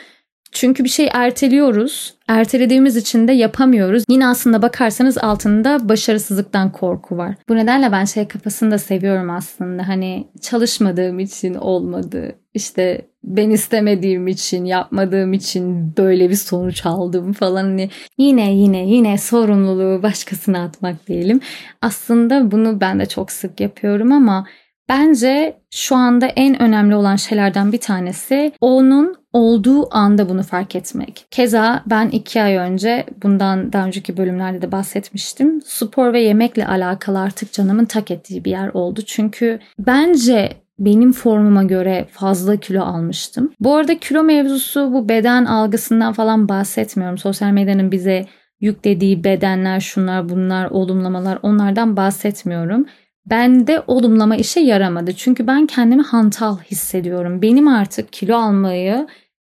Çünkü 0.53 0.85
bir 0.85 0.89
şey 0.89 1.09
erteliyoruz. 1.13 2.15
Ertelediğimiz 2.29 2.97
için 2.97 3.29
de 3.29 3.33
yapamıyoruz. 3.33 4.05
Yine 4.09 4.27
aslında 4.27 4.63
bakarsanız 4.63 5.19
altında 5.19 5.89
başarısızlıktan 5.89 6.73
korku 6.73 7.17
var. 7.17 7.35
Bu 7.49 7.57
nedenle 7.57 7.93
ben 7.93 8.05
şey 8.05 8.29
kafasını 8.29 8.71
da 8.71 8.79
seviyorum 8.79 9.31
aslında. 9.31 9.89
Hani 9.89 10.29
çalışmadığım 10.41 11.19
için 11.19 11.55
olmadı. 11.55 12.33
İşte 12.55 13.07
ben 13.25 13.51
istemediğim 13.51 14.29
için, 14.29 14.65
yapmadığım 14.65 15.33
için 15.33 15.97
böyle 15.97 16.31
bir 16.31 16.35
sonuç 16.35 16.87
aldım 16.87 17.33
falan. 17.33 17.65
Hani 17.65 17.91
yine 18.19 18.53
yine 18.55 18.87
yine 18.89 19.19
sorumluluğu 19.19 20.03
başkasına 20.03 20.65
atmak 20.65 21.09
diyelim. 21.09 21.41
Aslında 21.83 22.51
bunu 22.51 22.81
ben 22.81 23.01
de 23.01 23.07
çok 23.07 23.33
sık 23.33 23.61
yapıyorum 23.61 24.13
ama 24.13 24.47
Bence 24.93 25.57
şu 25.71 25.97
anda 25.97 26.27
en 26.27 26.63
önemli 26.63 26.95
olan 26.95 27.17
şeylerden 27.17 27.73
bir 27.73 27.81
tanesi 27.81 28.53
onun 28.61 29.15
olduğu 29.33 29.95
anda 29.95 30.29
bunu 30.29 30.43
fark 30.43 30.77
etmek. 30.77 31.27
Keza 31.31 31.83
ben 31.87 32.09
iki 32.09 32.43
ay 32.43 32.57
önce 32.57 33.07
bundan 33.23 33.73
daha 33.73 33.87
önceki 33.87 34.17
bölümlerde 34.17 34.63
de 34.63 34.73
bahsetmiştim. 34.73 35.63
Spor 35.65 36.13
ve 36.13 36.21
yemekle 36.21 36.67
alakalı 36.67 37.21
artık 37.21 37.53
canımın 37.53 37.85
tak 37.85 38.11
ettiği 38.11 38.45
bir 38.45 38.51
yer 38.51 38.69
oldu. 38.69 39.01
Çünkü 39.07 39.59
bence 39.79 40.53
benim 40.79 41.13
formuma 41.13 41.63
göre 41.63 42.07
fazla 42.11 42.57
kilo 42.57 42.83
almıştım. 42.83 43.53
Bu 43.61 43.75
arada 43.75 43.99
kilo 43.99 44.23
mevzusu 44.23 44.93
bu 44.93 45.09
beden 45.09 45.45
algısından 45.45 46.13
falan 46.13 46.49
bahsetmiyorum. 46.49 47.19
Sosyal 47.19 47.51
medyanın 47.51 47.93
bize 47.93 48.27
yüklediği 48.61 49.25
bedenler, 49.25 49.81
şunlar, 49.81 50.29
bunlar, 50.29 50.71
olumlamalar 50.71 51.39
onlardan 51.43 51.97
bahsetmiyorum. 51.97 52.87
Bende 53.27 53.83
olumlama 53.87 54.37
işe 54.37 54.61
yaramadı. 54.61 55.13
Çünkü 55.13 55.47
ben 55.47 55.67
kendimi 55.67 56.03
hantal 56.03 56.59
hissediyorum. 56.59 57.43
Benim 57.43 57.69
artık 57.69 58.13
kilo 58.13 58.37
almayı 58.37 59.07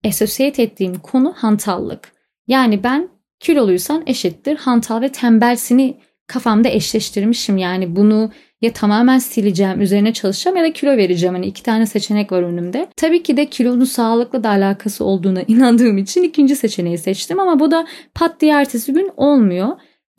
associate 0.05 0.63
ettiğim 0.63 0.99
konu 0.99 1.33
hantallık. 1.37 2.11
Yani 2.47 2.83
ben 2.83 3.09
kiloluysan 3.39 4.03
eşittir 4.07 4.55
hantal 4.55 5.01
ve 5.01 5.09
tembelsini 5.09 5.97
kafamda 6.27 6.69
eşleştirmişim. 6.69 7.57
Yani 7.57 7.95
bunu 7.95 8.31
ya 8.61 8.73
tamamen 8.73 9.17
sileceğim, 9.17 9.81
üzerine 9.81 10.13
çalışacağım 10.13 10.57
ya 10.57 10.63
da 10.63 10.73
kilo 10.73 10.97
vereceğim. 10.97 11.35
Hani 11.35 11.45
iki 11.45 11.63
tane 11.63 11.85
seçenek 11.85 12.31
var 12.31 12.43
önümde. 12.43 12.87
Tabii 12.95 13.23
ki 13.23 13.37
de 13.37 13.45
kilonun 13.45 13.85
sağlıkla 13.85 14.43
da 14.43 14.49
alakası 14.49 15.05
olduğuna 15.05 15.41
inandığım 15.47 15.97
için 15.97 16.23
ikinci 16.23 16.55
seçeneği 16.55 16.97
seçtim 16.97 17.39
ama 17.39 17.59
bu 17.59 17.71
da 17.71 17.87
pat 18.15 18.41
diye 18.41 18.53
ertesi 18.53 18.93
gün 18.93 19.11
olmuyor. 19.17 19.67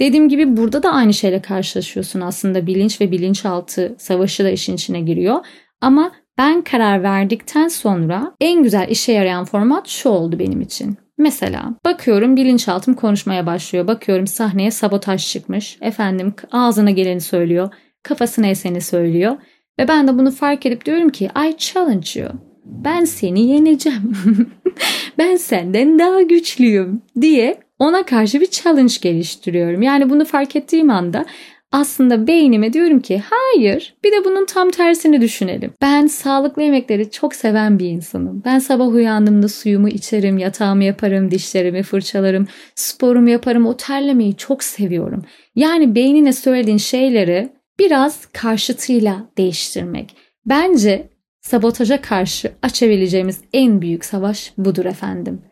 Dediğim 0.01 0.29
gibi 0.29 0.57
burada 0.57 0.83
da 0.83 0.93
aynı 0.93 1.15
şeyle 1.15 1.43
karşılaşıyorsun 1.43 2.21
aslında 2.21 2.67
bilinç 2.67 3.01
ve 3.01 3.11
bilinçaltı 3.11 3.95
savaşı 3.99 4.45
da 4.45 4.51
işin 4.51 4.75
içine 4.75 5.01
giriyor. 5.01 5.47
Ama 5.81 6.13
ben 6.39 6.63
karar 6.63 7.03
verdikten 7.03 7.69
sonra 7.69 8.33
en 8.41 8.63
güzel 8.63 8.89
işe 8.89 9.13
yarayan 9.13 9.45
format 9.45 9.89
şu 9.89 10.09
oldu 10.09 10.39
benim 10.39 10.61
için. 10.61 10.97
Mesela 11.19 11.75
bakıyorum 11.85 12.37
bilinçaltım 12.37 12.95
konuşmaya 12.95 13.47
başlıyor. 13.47 13.87
Bakıyorum 13.87 14.27
sahneye 14.27 14.71
sabotaj 14.71 15.33
çıkmış. 15.33 15.79
Efendim 15.81 16.35
ağzına 16.53 16.91
geleni 16.91 17.21
söylüyor. 17.21 17.75
Kafasına 18.03 18.47
eseni 18.47 18.81
söylüyor. 18.81 19.37
Ve 19.79 19.89
ben 19.89 20.09
de 20.09 20.19
bunu 20.19 20.31
fark 20.31 20.67
edip 20.67 20.87
diyorum 20.87 21.09
ki 21.09 21.25
I 21.25 21.57
challenge 21.59 22.21
you. 22.21 22.29
Ben 22.65 23.05
seni 23.05 23.47
yeneceğim. 23.47 24.17
ben 25.19 25.37
senden 25.37 25.99
daha 25.99 26.23
güçlüyüm 26.23 27.03
diye 27.21 27.61
ona 27.81 28.03
karşı 28.03 28.41
bir 28.41 28.47
challenge 28.47 28.95
geliştiriyorum. 29.01 29.83
Yani 29.83 30.11
bunu 30.11 30.25
fark 30.25 30.57
ettiğim 30.57 30.91
anda 30.91 31.25
aslında 31.73 32.27
beynime 32.27 32.73
diyorum 32.73 33.01
ki 33.01 33.23
hayır 33.31 33.95
bir 34.05 34.13
de 34.13 34.25
bunun 34.25 34.47
tam 34.47 34.71
tersini 34.71 35.21
düşünelim. 35.21 35.73
Ben 35.83 36.07
sağlıklı 36.07 36.63
yemekleri 36.63 37.11
çok 37.11 37.35
seven 37.35 37.79
bir 37.79 37.87
insanım. 37.87 38.43
Ben 38.45 38.59
sabah 38.59 38.89
uyandığımda 38.89 39.49
suyumu 39.49 39.89
içerim, 39.89 40.39
yatağımı 40.39 40.85
yaparım, 40.85 41.31
dişlerimi 41.31 41.83
fırçalarım, 41.83 42.47
sporumu 42.75 43.31
yaparım, 43.31 43.67
o 43.67 43.77
terlemeyi 43.77 44.37
çok 44.37 44.65
seviyorum. 44.65 45.23
Yani 45.55 45.95
beynine 45.95 46.33
söylediğin 46.33 46.79
şeyleri 46.79 47.49
biraz 47.79 48.27
karşıtıyla 48.27 49.31
değiştirmek. 49.39 50.17
Bence 50.47 51.09
sabotaja 51.41 52.01
karşı 52.01 52.53
açabileceğimiz 52.63 53.41
en 53.53 53.83
büyük 53.83 54.05
savaş 54.05 54.53
budur 54.59 54.85
efendim. 54.85 55.43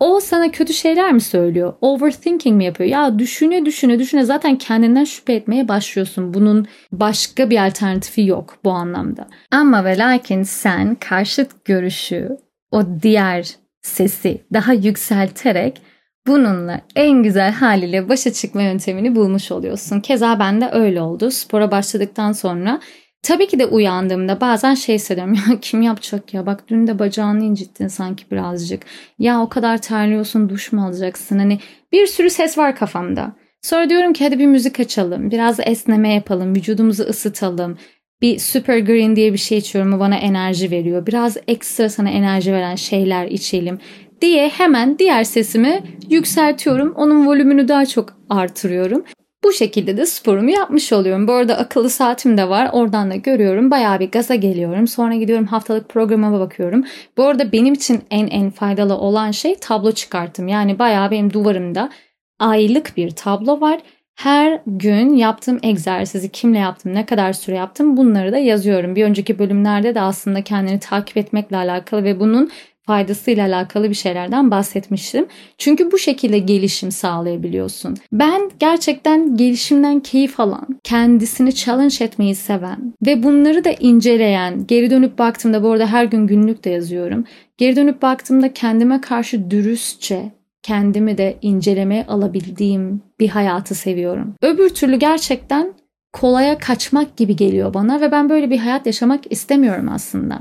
O 0.00 0.20
sana 0.20 0.50
kötü 0.50 0.72
şeyler 0.72 1.12
mi 1.12 1.20
söylüyor? 1.20 1.74
Overthinking 1.80 2.56
mi 2.56 2.64
yapıyor? 2.64 2.90
Ya 2.90 3.18
düşüne 3.18 3.66
düşüne 3.66 3.98
düşüne 3.98 4.24
zaten 4.24 4.58
kendinden 4.58 5.04
şüphe 5.04 5.32
etmeye 5.32 5.68
başlıyorsun. 5.68 6.34
Bunun 6.34 6.66
başka 6.92 7.50
bir 7.50 7.66
alternatifi 7.66 8.26
yok 8.26 8.58
bu 8.64 8.70
anlamda. 8.70 9.28
Ama 9.50 9.84
ve 9.84 9.98
lakin 9.98 10.42
sen 10.42 10.94
karşıt 10.94 11.64
görüşü, 11.64 12.28
o 12.70 12.82
diğer 13.02 13.48
sesi 13.82 14.44
daha 14.52 14.72
yükselterek 14.72 15.82
bununla 16.26 16.80
en 16.96 17.22
güzel 17.22 17.52
haliyle 17.52 18.08
başa 18.08 18.32
çıkma 18.32 18.62
yöntemini 18.62 19.16
bulmuş 19.16 19.52
oluyorsun. 19.52 20.00
Keza 20.00 20.38
bende 20.38 20.70
öyle 20.72 21.00
oldu. 21.00 21.30
Spora 21.30 21.70
başladıktan 21.70 22.32
sonra 22.32 22.80
Tabii 23.24 23.46
ki 23.46 23.58
de 23.58 23.66
uyandığımda 23.66 24.40
bazen 24.40 24.74
şey 24.74 24.94
hissediyorum. 24.94 25.34
Ya 25.50 25.60
kim 25.60 25.82
yapacak 25.82 26.34
ya? 26.34 26.46
Bak 26.46 26.64
dün 26.68 26.86
de 26.86 26.98
bacağını 26.98 27.44
incittin 27.44 27.88
sanki 27.88 28.30
birazcık. 28.30 28.82
Ya 29.18 29.40
o 29.42 29.48
kadar 29.48 29.78
terliyorsun 29.82 30.48
duş 30.48 30.72
mu 30.72 30.86
alacaksın? 30.86 31.38
Hani 31.38 31.58
bir 31.92 32.06
sürü 32.06 32.30
ses 32.30 32.58
var 32.58 32.76
kafamda. 32.76 33.32
Sonra 33.62 33.90
diyorum 33.90 34.12
ki 34.12 34.24
hadi 34.24 34.38
bir 34.38 34.46
müzik 34.46 34.80
açalım. 34.80 35.30
Biraz 35.30 35.60
esneme 35.60 36.14
yapalım. 36.14 36.54
Vücudumuzu 36.56 37.02
ısıtalım. 37.02 37.78
Bir 38.22 38.38
super 38.38 38.78
green 38.78 39.16
diye 39.16 39.32
bir 39.32 39.38
şey 39.38 39.58
içiyorum. 39.58 39.92
O 39.92 39.98
bana 39.98 40.16
enerji 40.16 40.70
veriyor. 40.70 41.06
Biraz 41.06 41.36
ekstra 41.48 41.88
sana 41.88 42.10
enerji 42.10 42.52
veren 42.52 42.74
şeyler 42.74 43.26
içelim 43.26 43.78
diye 44.20 44.48
hemen 44.48 44.98
diğer 44.98 45.24
sesimi 45.24 45.82
yükseltiyorum. 46.10 46.94
Onun 46.96 47.26
volümünü 47.26 47.68
daha 47.68 47.86
çok 47.86 48.16
artırıyorum. 48.30 49.04
Bu 49.44 49.52
şekilde 49.52 49.96
de 49.96 50.06
sporumu 50.06 50.50
yapmış 50.50 50.92
oluyorum. 50.92 51.28
Bu 51.28 51.32
arada 51.32 51.58
akıllı 51.58 51.90
saatim 51.90 52.38
de 52.38 52.48
var. 52.48 52.70
Oradan 52.72 53.10
da 53.10 53.16
görüyorum. 53.16 53.70
Bayağı 53.70 54.00
bir 54.00 54.10
gaza 54.10 54.34
geliyorum. 54.34 54.86
Sonra 54.86 55.14
gidiyorum 55.14 55.46
haftalık 55.46 55.88
programa 55.88 56.40
bakıyorum. 56.40 56.84
Bu 57.16 57.24
arada 57.24 57.52
benim 57.52 57.74
için 57.74 58.00
en 58.10 58.26
en 58.26 58.50
faydalı 58.50 58.96
olan 58.96 59.30
şey 59.30 59.56
tablo 59.56 59.92
çıkarttım. 59.92 60.48
Yani 60.48 60.78
bayağı 60.78 61.10
benim 61.10 61.32
duvarımda 61.32 61.90
aylık 62.38 62.96
bir 62.96 63.10
tablo 63.10 63.60
var. 63.60 63.80
Her 64.14 64.60
gün 64.66 65.14
yaptığım 65.14 65.58
egzersizi 65.62 66.28
kimle 66.28 66.58
yaptım, 66.58 66.94
ne 66.94 67.06
kadar 67.06 67.32
süre 67.32 67.56
yaptım 67.56 67.96
bunları 67.96 68.32
da 68.32 68.38
yazıyorum. 68.38 68.96
Bir 68.96 69.04
önceki 69.04 69.38
bölümlerde 69.38 69.94
de 69.94 70.00
aslında 70.00 70.42
kendini 70.42 70.78
takip 70.80 71.16
etmekle 71.16 71.56
alakalı 71.56 72.04
ve 72.04 72.20
bunun 72.20 72.50
faydasıyla 72.86 73.46
alakalı 73.46 73.90
bir 73.90 73.94
şeylerden 73.94 74.50
bahsetmiştim. 74.50 75.26
Çünkü 75.58 75.92
bu 75.92 75.98
şekilde 75.98 76.38
gelişim 76.38 76.90
sağlayabiliyorsun. 76.90 77.96
Ben 78.12 78.50
gerçekten 78.58 79.36
gelişimden 79.36 80.00
keyif 80.00 80.40
alan, 80.40 80.66
kendisini 80.84 81.54
challenge 81.54 82.04
etmeyi 82.04 82.34
seven 82.34 82.94
ve 83.06 83.22
bunları 83.22 83.64
da 83.64 83.70
inceleyen, 83.70 84.66
geri 84.66 84.90
dönüp 84.90 85.18
baktığımda 85.18 85.62
bu 85.62 85.70
arada 85.70 85.86
her 85.86 86.04
gün 86.04 86.26
günlük 86.26 86.64
de 86.64 86.70
yazıyorum. 86.70 87.24
Geri 87.58 87.76
dönüp 87.76 88.02
baktığımda 88.02 88.52
kendime 88.52 89.00
karşı 89.00 89.50
dürüstçe 89.50 90.32
kendimi 90.62 91.18
de 91.18 91.36
incelemeye 91.42 92.06
alabildiğim 92.06 93.02
bir 93.20 93.28
hayatı 93.28 93.74
seviyorum. 93.74 94.34
Öbür 94.42 94.68
türlü 94.68 94.96
gerçekten 94.96 95.74
kolaya 96.12 96.58
kaçmak 96.58 97.16
gibi 97.16 97.36
geliyor 97.36 97.74
bana 97.74 98.00
ve 98.00 98.12
ben 98.12 98.28
böyle 98.28 98.50
bir 98.50 98.58
hayat 98.58 98.86
yaşamak 98.86 99.32
istemiyorum 99.32 99.88
aslında. 99.88 100.38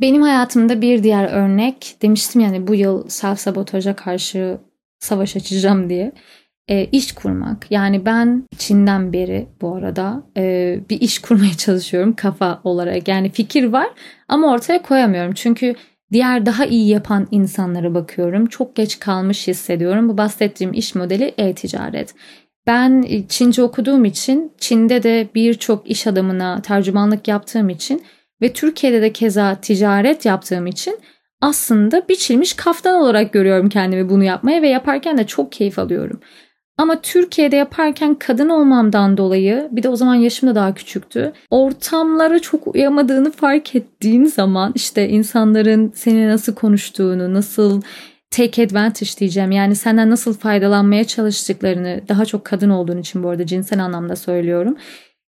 Benim 0.00 0.22
hayatımda 0.22 0.80
bir 0.80 1.02
diğer 1.02 1.24
örnek 1.24 1.96
demiştim 2.02 2.40
yani 2.40 2.66
bu 2.66 2.74
yıl 2.74 3.08
self 3.08 3.38
sabotaja 3.38 3.96
karşı 3.96 4.58
savaş 4.98 5.36
açacağım 5.36 5.90
diye 5.90 6.12
e, 6.68 6.84
iş 6.84 7.12
kurmak. 7.12 7.66
Yani 7.70 8.06
ben 8.06 8.44
Çin'den 8.58 9.12
beri 9.12 9.46
bu 9.60 9.74
arada 9.74 10.22
e, 10.36 10.80
bir 10.90 11.00
iş 11.00 11.18
kurmaya 11.18 11.54
çalışıyorum 11.58 12.16
kafa 12.16 12.60
olarak. 12.64 13.08
Yani 13.08 13.30
fikir 13.30 13.64
var 13.64 13.88
ama 14.28 14.52
ortaya 14.52 14.82
koyamıyorum. 14.82 15.32
Çünkü 15.34 15.74
diğer 16.12 16.46
daha 16.46 16.64
iyi 16.64 16.88
yapan 16.88 17.28
insanlara 17.30 17.94
bakıyorum. 17.94 18.46
Çok 18.46 18.76
geç 18.76 18.98
kalmış 18.98 19.48
hissediyorum. 19.48 20.08
Bu 20.08 20.18
bahsettiğim 20.18 20.72
iş 20.72 20.94
modeli 20.94 21.34
e-ticaret. 21.38 22.14
Ben 22.66 23.06
Çince 23.28 23.62
okuduğum 23.62 24.04
için 24.04 24.52
Çin'de 24.58 25.02
de 25.02 25.28
birçok 25.34 25.90
iş 25.90 26.06
adamına 26.06 26.62
tercümanlık 26.62 27.28
yaptığım 27.28 27.68
için 27.68 28.02
ve 28.42 28.52
Türkiye'de 28.52 29.02
de 29.02 29.12
keza 29.12 29.54
ticaret 29.54 30.24
yaptığım 30.24 30.66
için 30.66 30.98
aslında 31.40 32.08
biçilmiş 32.08 32.52
kaftan 32.52 32.94
olarak 32.94 33.32
görüyorum 33.32 33.68
kendimi 33.68 34.08
bunu 34.08 34.24
yapmaya 34.24 34.62
ve 34.62 34.68
yaparken 34.68 35.18
de 35.18 35.26
çok 35.26 35.52
keyif 35.52 35.78
alıyorum. 35.78 36.20
Ama 36.78 37.00
Türkiye'de 37.00 37.56
yaparken 37.56 38.14
kadın 38.14 38.48
olmamdan 38.48 39.16
dolayı 39.16 39.68
bir 39.72 39.82
de 39.82 39.88
o 39.88 39.96
zaman 39.96 40.14
yaşım 40.14 40.48
da 40.48 40.54
daha 40.54 40.74
küçüktü. 40.74 41.32
Ortamlara 41.50 42.38
çok 42.38 42.74
uyamadığını 42.74 43.30
fark 43.30 43.74
ettiğin 43.74 44.24
zaman 44.24 44.72
işte 44.74 45.08
insanların 45.08 45.92
seni 45.94 46.28
nasıl 46.28 46.54
konuştuğunu, 46.54 47.34
nasıl 47.34 47.82
take 48.30 48.64
advantage 48.64 49.10
diyeceğim. 49.18 49.50
Yani 49.50 49.76
senden 49.76 50.10
nasıl 50.10 50.34
faydalanmaya 50.34 51.04
çalıştıklarını 51.04 52.00
daha 52.08 52.24
çok 52.24 52.44
kadın 52.44 52.70
olduğun 52.70 52.98
için 52.98 53.22
bu 53.22 53.28
arada 53.28 53.46
cinsel 53.46 53.84
anlamda 53.84 54.16
söylüyorum 54.16 54.76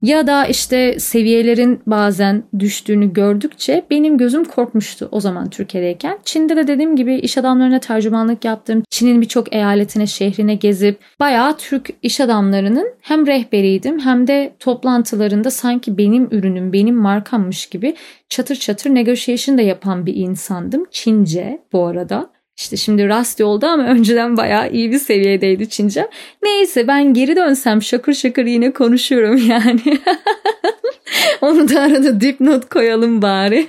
ya 0.01 0.27
da 0.27 0.45
işte 0.45 0.99
seviyelerin 0.99 1.81
bazen 1.87 2.43
düştüğünü 2.59 3.13
gördükçe 3.13 3.85
benim 3.89 4.17
gözüm 4.17 4.45
korkmuştu 4.45 5.09
o 5.11 5.19
zaman 5.19 5.49
Türkiye'deyken. 5.49 6.19
Çin'de 6.25 6.55
de 6.55 6.67
dediğim 6.67 6.95
gibi 6.95 7.15
iş 7.15 7.37
adamlarına 7.37 7.79
tercümanlık 7.79 8.45
yaptım. 8.45 8.83
Çin'in 8.89 9.21
birçok 9.21 9.53
eyaletine, 9.53 10.07
şehrine 10.07 10.55
gezip 10.55 10.99
bayağı 11.19 11.57
Türk 11.57 11.89
iş 12.03 12.21
adamlarının 12.21 12.93
hem 13.01 13.27
rehberiydim 13.27 13.99
hem 13.99 14.27
de 14.27 14.55
toplantılarında 14.59 15.51
sanki 15.51 15.97
benim 15.97 16.27
ürünüm, 16.31 16.73
benim 16.73 16.95
markammış 16.95 17.65
gibi 17.65 17.95
çatır 18.29 18.55
çatır 18.55 18.89
negotiation 18.89 19.57
da 19.57 19.61
yapan 19.61 20.05
bir 20.05 20.15
insandım. 20.15 20.85
Çince 20.91 21.61
bu 21.73 21.85
arada. 21.85 22.29
İşte 22.57 22.77
şimdi 22.77 23.07
rast 23.07 23.41
oldu 23.41 23.65
ama 23.65 23.83
önceden 23.87 24.37
bayağı 24.37 24.71
iyi 24.71 24.91
bir 24.91 24.99
seviyedeydi 24.99 25.69
Çince. 25.69 26.07
Neyse 26.43 26.87
ben 26.87 27.13
geri 27.13 27.35
dönsem 27.35 27.81
şakır 27.81 28.13
şakır 28.13 28.45
yine 28.45 28.71
konuşuyorum 28.71 29.37
yani. 29.47 29.81
Onu 31.41 31.69
da 31.69 31.81
arada 31.81 32.21
dipnot 32.21 32.69
koyalım 32.69 33.21
bari. 33.21 33.67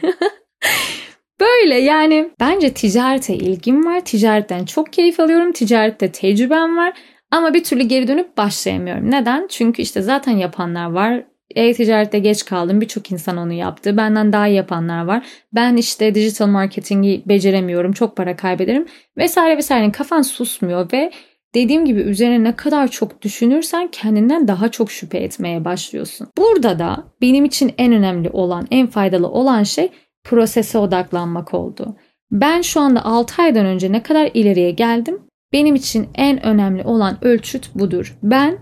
Böyle 1.40 1.75
yani 1.75 2.31
bence 2.40 2.75
ticarete 2.75 3.35
ilgim 3.35 3.87
var. 3.87 4.05
Ticaretten 4.05 4.64
çok 4.64 4.92
keyif 4.92 5.21
alıyorum. 5.21 5.53
Ticarette 5.53 6.12
tecrübem 6.12 6.77
var. 6.77 6.92
Ama 7.31 7.55
bir 7.55 7.64
türlü 7.64 7.83
geri 7.83 8.09
dönüp 8.09 8.37
başlayamıyorum. 8.37 9.11
Neden? 9.11 9.47
Çünkü 9.51 9.83
işte 9.83 10.03
zaten 10.03 10.33
yapanlar 10.33 10.90
var. 10.90 11.25
E-ticarette 11.57 12.19
geç 12.19 12.45
kaldım. 12.45 12.81
Birçok 12.81 13.12
insan 13.12 13.37
onu 13.37 13.53
yaptı. 13.53 13.97
Benden 13.97 14.33
daha 14.33 14.49
iyi 14.49 14.57
yapanlar 14.57 15.05
var. 15.05 15.27
Ben 15.53 15.77
işte 15.77 16.15
digital 16.15 16.47
marketingi 16.47 17.23
beceremiyorum. 17.27 17.93
Çok 17.93 18.17
para 18.17 18.37
kaybederim. 18.37 18.87
Vesaire 19.17 19.57
vesaire. 19.57 19.93
Kafan 19.93 20.23
susmuyor 20.23 20.93
ve 20.93 21.12
dediğim 21.55 21.85
gibi 21.85 22.01
üzerine 22.01 22.45
ne 22.45 22.57
kadar 22.57 22.88
çok 22.88 23.23
düşünürsen 23.23 23.88
kendinden 23.88 24.49
daha 24.49 24.69
çok 24.69 24.91
şüphe 24.91 25.19
etmeye 25.19 25.65
başlıyorsun. 25.65 26.29
Burada 26.38 26.79
da 26.79 27.05
benim 27.21 27.45
için 27.45 27.75
en 27.79 27.93
önemli 27.93 28.31
olan, 28.31 28.67
en 28.71 28.87
faydalı 28.87 29.29
olan 29.29 29.62
şey 29.62 29.88
prosese 30.25 30.79
odaklanmak 30.79 31.55
oldu. 31.55 31.97
Ben 32.31 32.62
şu 32.62 32.81
anda 32.81 33.05
6 33.05 33.43
aydan 33.43 33.67
önce 33.67 33.93
ne 33.93 34.03
kadar 34.03 34.31
ileriye 34.35 34.71
geldim? 34.71 35.19
Benim 35.53 35.75
için 35.75 36.09
en 36.15 36.47
önemli 36.47 36.85
olan 36.85 37.25
ölçüt 37.25 37.75
budur. 37.75 38.19
Ben 38.23 38.59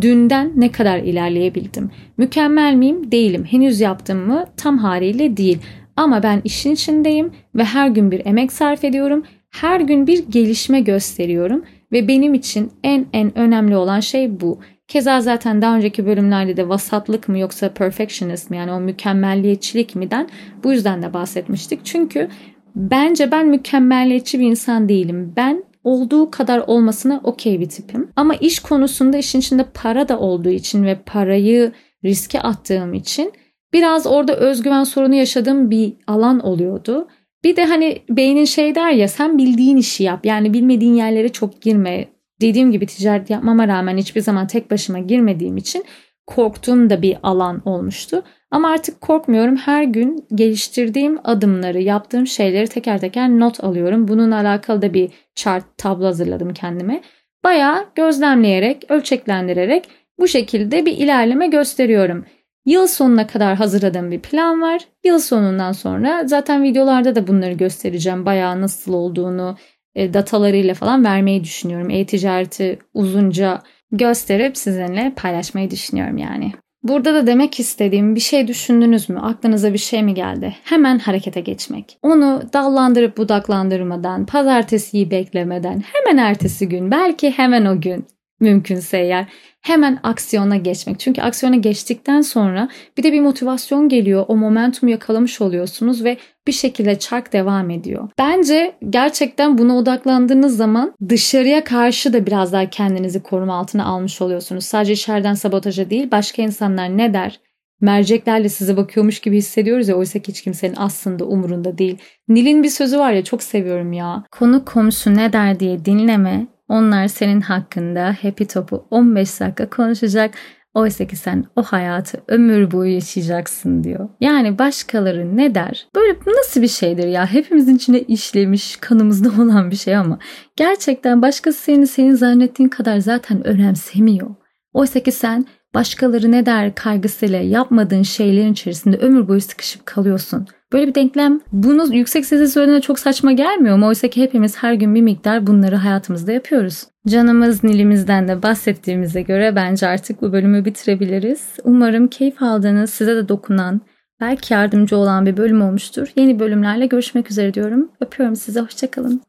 dünden 0.00 0.52
ne 0.56 0.72
kadar 0.72 0.98
ilerleyebildim? 0.98 1.90
Mükemmel 2.16 2.74
miyim? 2.74 3.12
Değilim. 3.12 3.44
Henüz 3.44 3.80
yaptım 3.80 4.26
mı? 4.26 4.44
Tam 4.56 4.78
haliyle 4.78 5.36
değil. 5.36 5.58
Ama 5.96 6.22
ben 6.22 6.40
işin 6.44 6.70
içindeyim 6.70 7.32
ve 7.54 7.64
her 7.64 7.88
gün 7.88 8.10
bir 8.10 8.26
emek 8.26 8.52
sarf 8.52 8.84
ediyorum. 8.84 9.22
Her 9.50 9.80
gün 9.80 10.06
bir 10.06 10.28
gelişme 10.28 10.80
gösteriyorum 10.80 11.64
ve 11.92 12.08
benim 12.08 12.34
için 12.34 12.72
en 12.84 13.06
en 13.12 13.38
önemli 13.38 13.76
olan 13.76 14.00
şey 14.00 14.40
bu. 14.40 14.60
Keza 14.88 15.20
zaten 15.20 15.62
daha 15.62 15.76
önceki 15.76 16.06
bölümlerde 16.06 16.56
de 16.56 16.68
vasatlık 16.68 17.28
mı 17.28 17.38
yoksa 17.38 17.68
perfectionist 17.74 18.50
mi 18.50 18.56
yani 18.56 18.72
o 18.72 18.80
mükemmelliyetçilik 18.80 19.96
miden 19.96 20.28
bu 20.64 20.72
yüzden 20.72 21.02
de 21.02 21.12
bahsetmiştik. 21.12 21.80
Çünkü 21.84 22.28
bence 22.76 23.30
ben 23.30 23.46
mükemmelliyetçi 23.46 24.40
bir 24.40 24.46
insan 24.46 24.88
değilim. 24.88 25.32
Ben 25.36 25.64
olduğu 25.84 26.30
kadar 26.30 26.58
olmasına 26.58 27.20
okey 27.24 27.60
bir 27.60 27.68
tipim. 27.68 28.08
Ama 28.16 28.34
iş 28.34 28.58
konusunda 28.58 29.16
işin 29.16 29.38
içinde 29.38 29.64
para 29.74 30.08
da 30.08 30.18
olduğu 30.18 30.50
için 30.50 30.84
ve 30.84 30.98
parayı 31.06 31.72
riske 32.04 32.40
attığım 32.40 32.94
için 32.94 33.32
biraz 33.72 34.06
orada 34.06 34.36
özgüven 34.36 34.84
sorunu 34.84 35.14
yaşadığım 35.14 35.70
bir 35.70 35.92
alan 36.06 36.40
oluyordu. 36.40 37.08
Bir 37.44 37.56
de 37.56 37.64
hani 37.64 38.02
beynin 38.10 38.44
şey 38.44 38.74
der 38.74 38.90
ya 38.90 39.08
sen 39.08 39.38
bildiğin 39.38 39.76
işi 39.76 40.04
yap. 40.04 40.26
Yani 40.26 40.54
bilmediğin 40.54 40.94
yerlere 40.94 41.28
çok 41.28 41.62
girme. 41.62 42.08
Dediğim 42.40 42.72
gibi 42.72 42.86
ticaret 42.86 43.30
yapmama 43.30 43.68
rağmen 43.68 43.96
hiçbir 43.96 44.20
zaman 44.20 44.46
tek 44.46 44.70
başıma 44.70 44.98
girmediğim 44.98 45.56
için 45.56 45.84
korktuğum 46.26 46.90
da 46.90 47.02
bir 47.02 47.16
alan 47.22 47.62
olmuştu. 47.64 48.22
Ama 48.54 48.70
artık 48.70 49.00
korkmuyorum. 49.00 49.56
Her 49.56 49.82
gün 49.82 50.26
geliştirdiğim 50.34 51.18
adımları, 51.24 51.80
yaptığım 51.80 52.26
şeyleri 52.26 52.68
teker 52.68 53.00
teker 53.00 53.28
not 53.28 53.64
alıyorum. 53.64 54.08
Bununla 54.08 54.36
alakalı 54.36 54.82
da 54.82 54.94
bir 54.94 55.10
chart 55.34 55.64
tablo 55.78 56.04
hazırladım 56.04 56.54
kendime. 56.54 57.02
Bayağı 57.44 57.86
gözlemleyerek, 57.94 58.84
ölçeklendirerek 58.88 59.88
bu 60.18 60.28
şekilde 60.28 60.86
bir 60.86 60.92
ilerleme 60.92 61.46
gösteriyorum. 61.46 62.24
Yıl 62.66 62.86
sonuna 62.86 63.26
kadar 63.26 63.56
hazırladığım 63.56 64.10
bir 64.10 64.20
plan 64.20 64.62
var. 64.62 64.80
Yıl 65.04 65.18
sonundan 65.18 65.72
sonra 65.72 66.22
zaten 66.26 66.62
videolarda 66.62 67.14
da 67.14 67.26
bunları 67.26 67.52
göstereceğim. 67.52 68.26
Bayağı 68.26 68.60
nasıl 68.60 68.92
olduğunu 68.92 69.56
e, 69.94 70.14
datalarıyla 70.14 70.74
falan 70.74 71.04
vermeyi 71.04 71.44
düşünüyorum. 71.44 71.90
E-ticareti 71.90 72.78
uzunca 72.94 73.62
gösterip 73.92 74.56
sizinle 74.56 75.12
paylaşmayı 75.16 75.70
düşünüyorum 75.70 76.18
yani. 76.18 76.52
Burada 76.84 77.14
da 77.14 77.26
demek 77.26 77.60
istediğim 77.60 78.14
bir 78.14 78.20
şey 78.20 78.48
düşündünüz 78.48 79.08
mü? 79.10 79.20
Aklınıza 79.22 79.72
bir 79.72 79.78
şey 79.78 80.02
mi 80.02 80.14
geldi? 80.14 80.56
Hemen 80.64 80.98
harekete 80.98 81.40
geçmek. 81.40 81.98
Onu 82.02 82.42
dallandırıp 82.52 83.16
budaklandırmadan, 83.16 84.26
pazartesiyi 84.26 85.10
beklemeden, 85.10 85.82
hemen 85.92 86.24
ertesi 86.24 86.68
gün, 86.68 86.90
belki 86.90 87.30
hemen 87.30 87.64
o 87.64 87.80
gün 87.80 88.06
mümkünse 88.40 88.98
eğer 88.98 89.26
hemen 89.60 89.98
aksiyona 90.02 90.56
geçmek. 90.56 91.00
Çünkü 91.00 91.22
aksiyona 91.22 91.56
geçtikten 91.56 92.20
sonra 92.20 92.68
bir 92.96 93.02
de 93.02 93.12
bir 93.12 93.20
motivasyon 93.20 93.88
geliyor. 93.88 94.24
O 94.28 94.36
momentumu 94.36 94.92
yakalamış 94.92 95.40
oluyorsunuz 95.40 96.04
ve 96.04 96.16
bir 96.46 96.52
şekilde 96.52 96.98
çark 96.98 97.32
devam 97.32 97.70
ediyor. 97.70 98.08
Bence 98.18 98.74
gerçekten 98.90 99.58
buna 99.58 99.76
odaklandığınız 99.76 100.56
zaman 100.56 100.94
dışarıya 101.08 101.64
karşı 101.64 102.12
da 102.12 102.26
biraz 102.26 102.52
daha 102.52 102.70
kendinizi 102.70 103.22
koruma 103.22 103.54
altına 103.54 103.84
almış 103.84 104.22
oluyorsunuz. 104.22 104.64
Sadece 104.64 104.92
içeriden 104.92 105.34
sabotaja 105.34 105.90
değil 105.90 106.10
başka 106.10 106.42
insanlar 106.42 106.98
ne 106.98 107.14
der? 107.14 107.40
merceklerle 107.80 108.48
size 108.48 108.76
bakıyormuş 108.76 109.20
gibi 109.20 109.36
hissediyoruz 109.36 109.88
ya 109.88 109.96
oysa 109.96 110.18
ki 110.18 110.32
hiç 110.32 110.42
kimsenin 110.42 110.74
aslında 110.76 111.24
umurunda 111.24 111.78
değil. 111.78 111.98
Nil'in 112.28 112.62
bir 112.62 112.68
sözü 112.68 112.98
var 112.98 113.12
ya 113.12 113.24
çok 113.24 113.42
seviyorum 113.42 113.92
ya. 113.92 114.24
Konu 114.30 114.64
komşu 114.64 115.14
ne 115.14 115.32
der 115.32 115.60
diye 115.60 115.84
dinleme. 115.84 116.46
Onlar 116.74 117.08
senin 117.08 117.40
hakkında 117.40 118.16
happy 118.22 118.44
topu 118.44 118.86
15 118.90 119.40
dakika 119.40 119.70
konuşacak. 119.70 120.34
Oysa 120.74 121.06
ki 121.06 121.16
sen 121.16 121.44
o 121.56 121.62
hayatı 121.62 122.22
ömür 122.28 122.70
boyu 122.70 122.94
yaşayacaksın 122.94 123.84
diyor. 123.84 124.08
Yani 124.20 124.58
başkaları 124.58 125.36
ne 125.36 125.54
der? 125.54 125.86
Böyle 125.96 126.18
nasıl 126.26 126.62
bir 126.62 126.68
şeydir 126.68 127.08
ya? 127.08 127.26
Hepimizin 127.32 127.76
içine 127.76 128.00
işlemiş, 128.00 128.76
kanımızda 128.76 129.28
olan 129.42 129.70
bir 129.70 129.76
şey 129.76 129.96
ama 129.96 130.18
gerçekten 130.56 131.22
başkası 131.22 131.58
seni 131.58 131.86
senin 131.86 132.14
zannettiğin 132.14 132.68
kadar 132.68 132.98
zaten 132.98 133.46
önemsemiyor. 133.46 134.30
Oysa 134.72 135.00
ki 135.00 135.12
sen 135.12 135.46
başkaları 135.74 136.32
ne 136.32 136.46
der 136.46 136.74
kaygısıyla 136.74 137.38
yapmadığın 137.40 138.02
şeylerin 138.02 138.52
içerisinde 138.52 138.96
ömür 138.96 139.28
boyu 139.28 139.40
sıkışıp 139.40 139.86
kalıyorsun. 139.86 140.46
Böyle 140.74 140.86
bir 140.86 140.94
denklem 140.94 141.40
bunu 141.52 141.94
yüksek 141.94 142.26
sesle 142.26 142.46
söylediğinde 142.46 142.80
çok 142.80 142.98
saçma 142.98 143.32
gelmiyor 143.32 143.76
mu? 143.76 143.86
Oysa 143.86 144.08
ki 144.08 144.22
hepimiz 144.22 144.56
her 144.56 144.74
gün 144.74 144.94
bir 144.94 145.02
miktar 145.02 145.46
bunları 145.46 145.76
hayatımızda 145.76 146.32
yapıyoruz. 146.32 146.84
Canımız 147.08 147.64
Nil'imizden 147.64 148.28
de 148.28 148.42
bahsettiğimize 148.42 149.22
göre 149.22 149.56
bence 149.56 149.86
artık 149.86 150.22
bu 150.22 150.32
bölümü 150.32 150.64
bitirebiliriz. 150.64 151.48
Umarım 151.64 152.08
keyif 152.08 152.42
aldığınız, 152.42 152.90
size 152.90 153.16
de 153.16 153.28
dokunan, 153.28 153.80
belki 154.20 154.54
yardımcı 154.54 154.96
olan 154.96 155.26
bir 155.26 155.36
bölüm 155.36 155.62
olmuştur. 155.62 156.08
Yeni 156.16 156.38
bölümlerle 156.38 156.86
görüşmek 156.86 157.30
üzere 157.30 157.54
diyorum. 157.54 157.90
Öpüyorum 158.00 158.36
size, 158.36 158.60
hoşçakalın. 158.60 159.22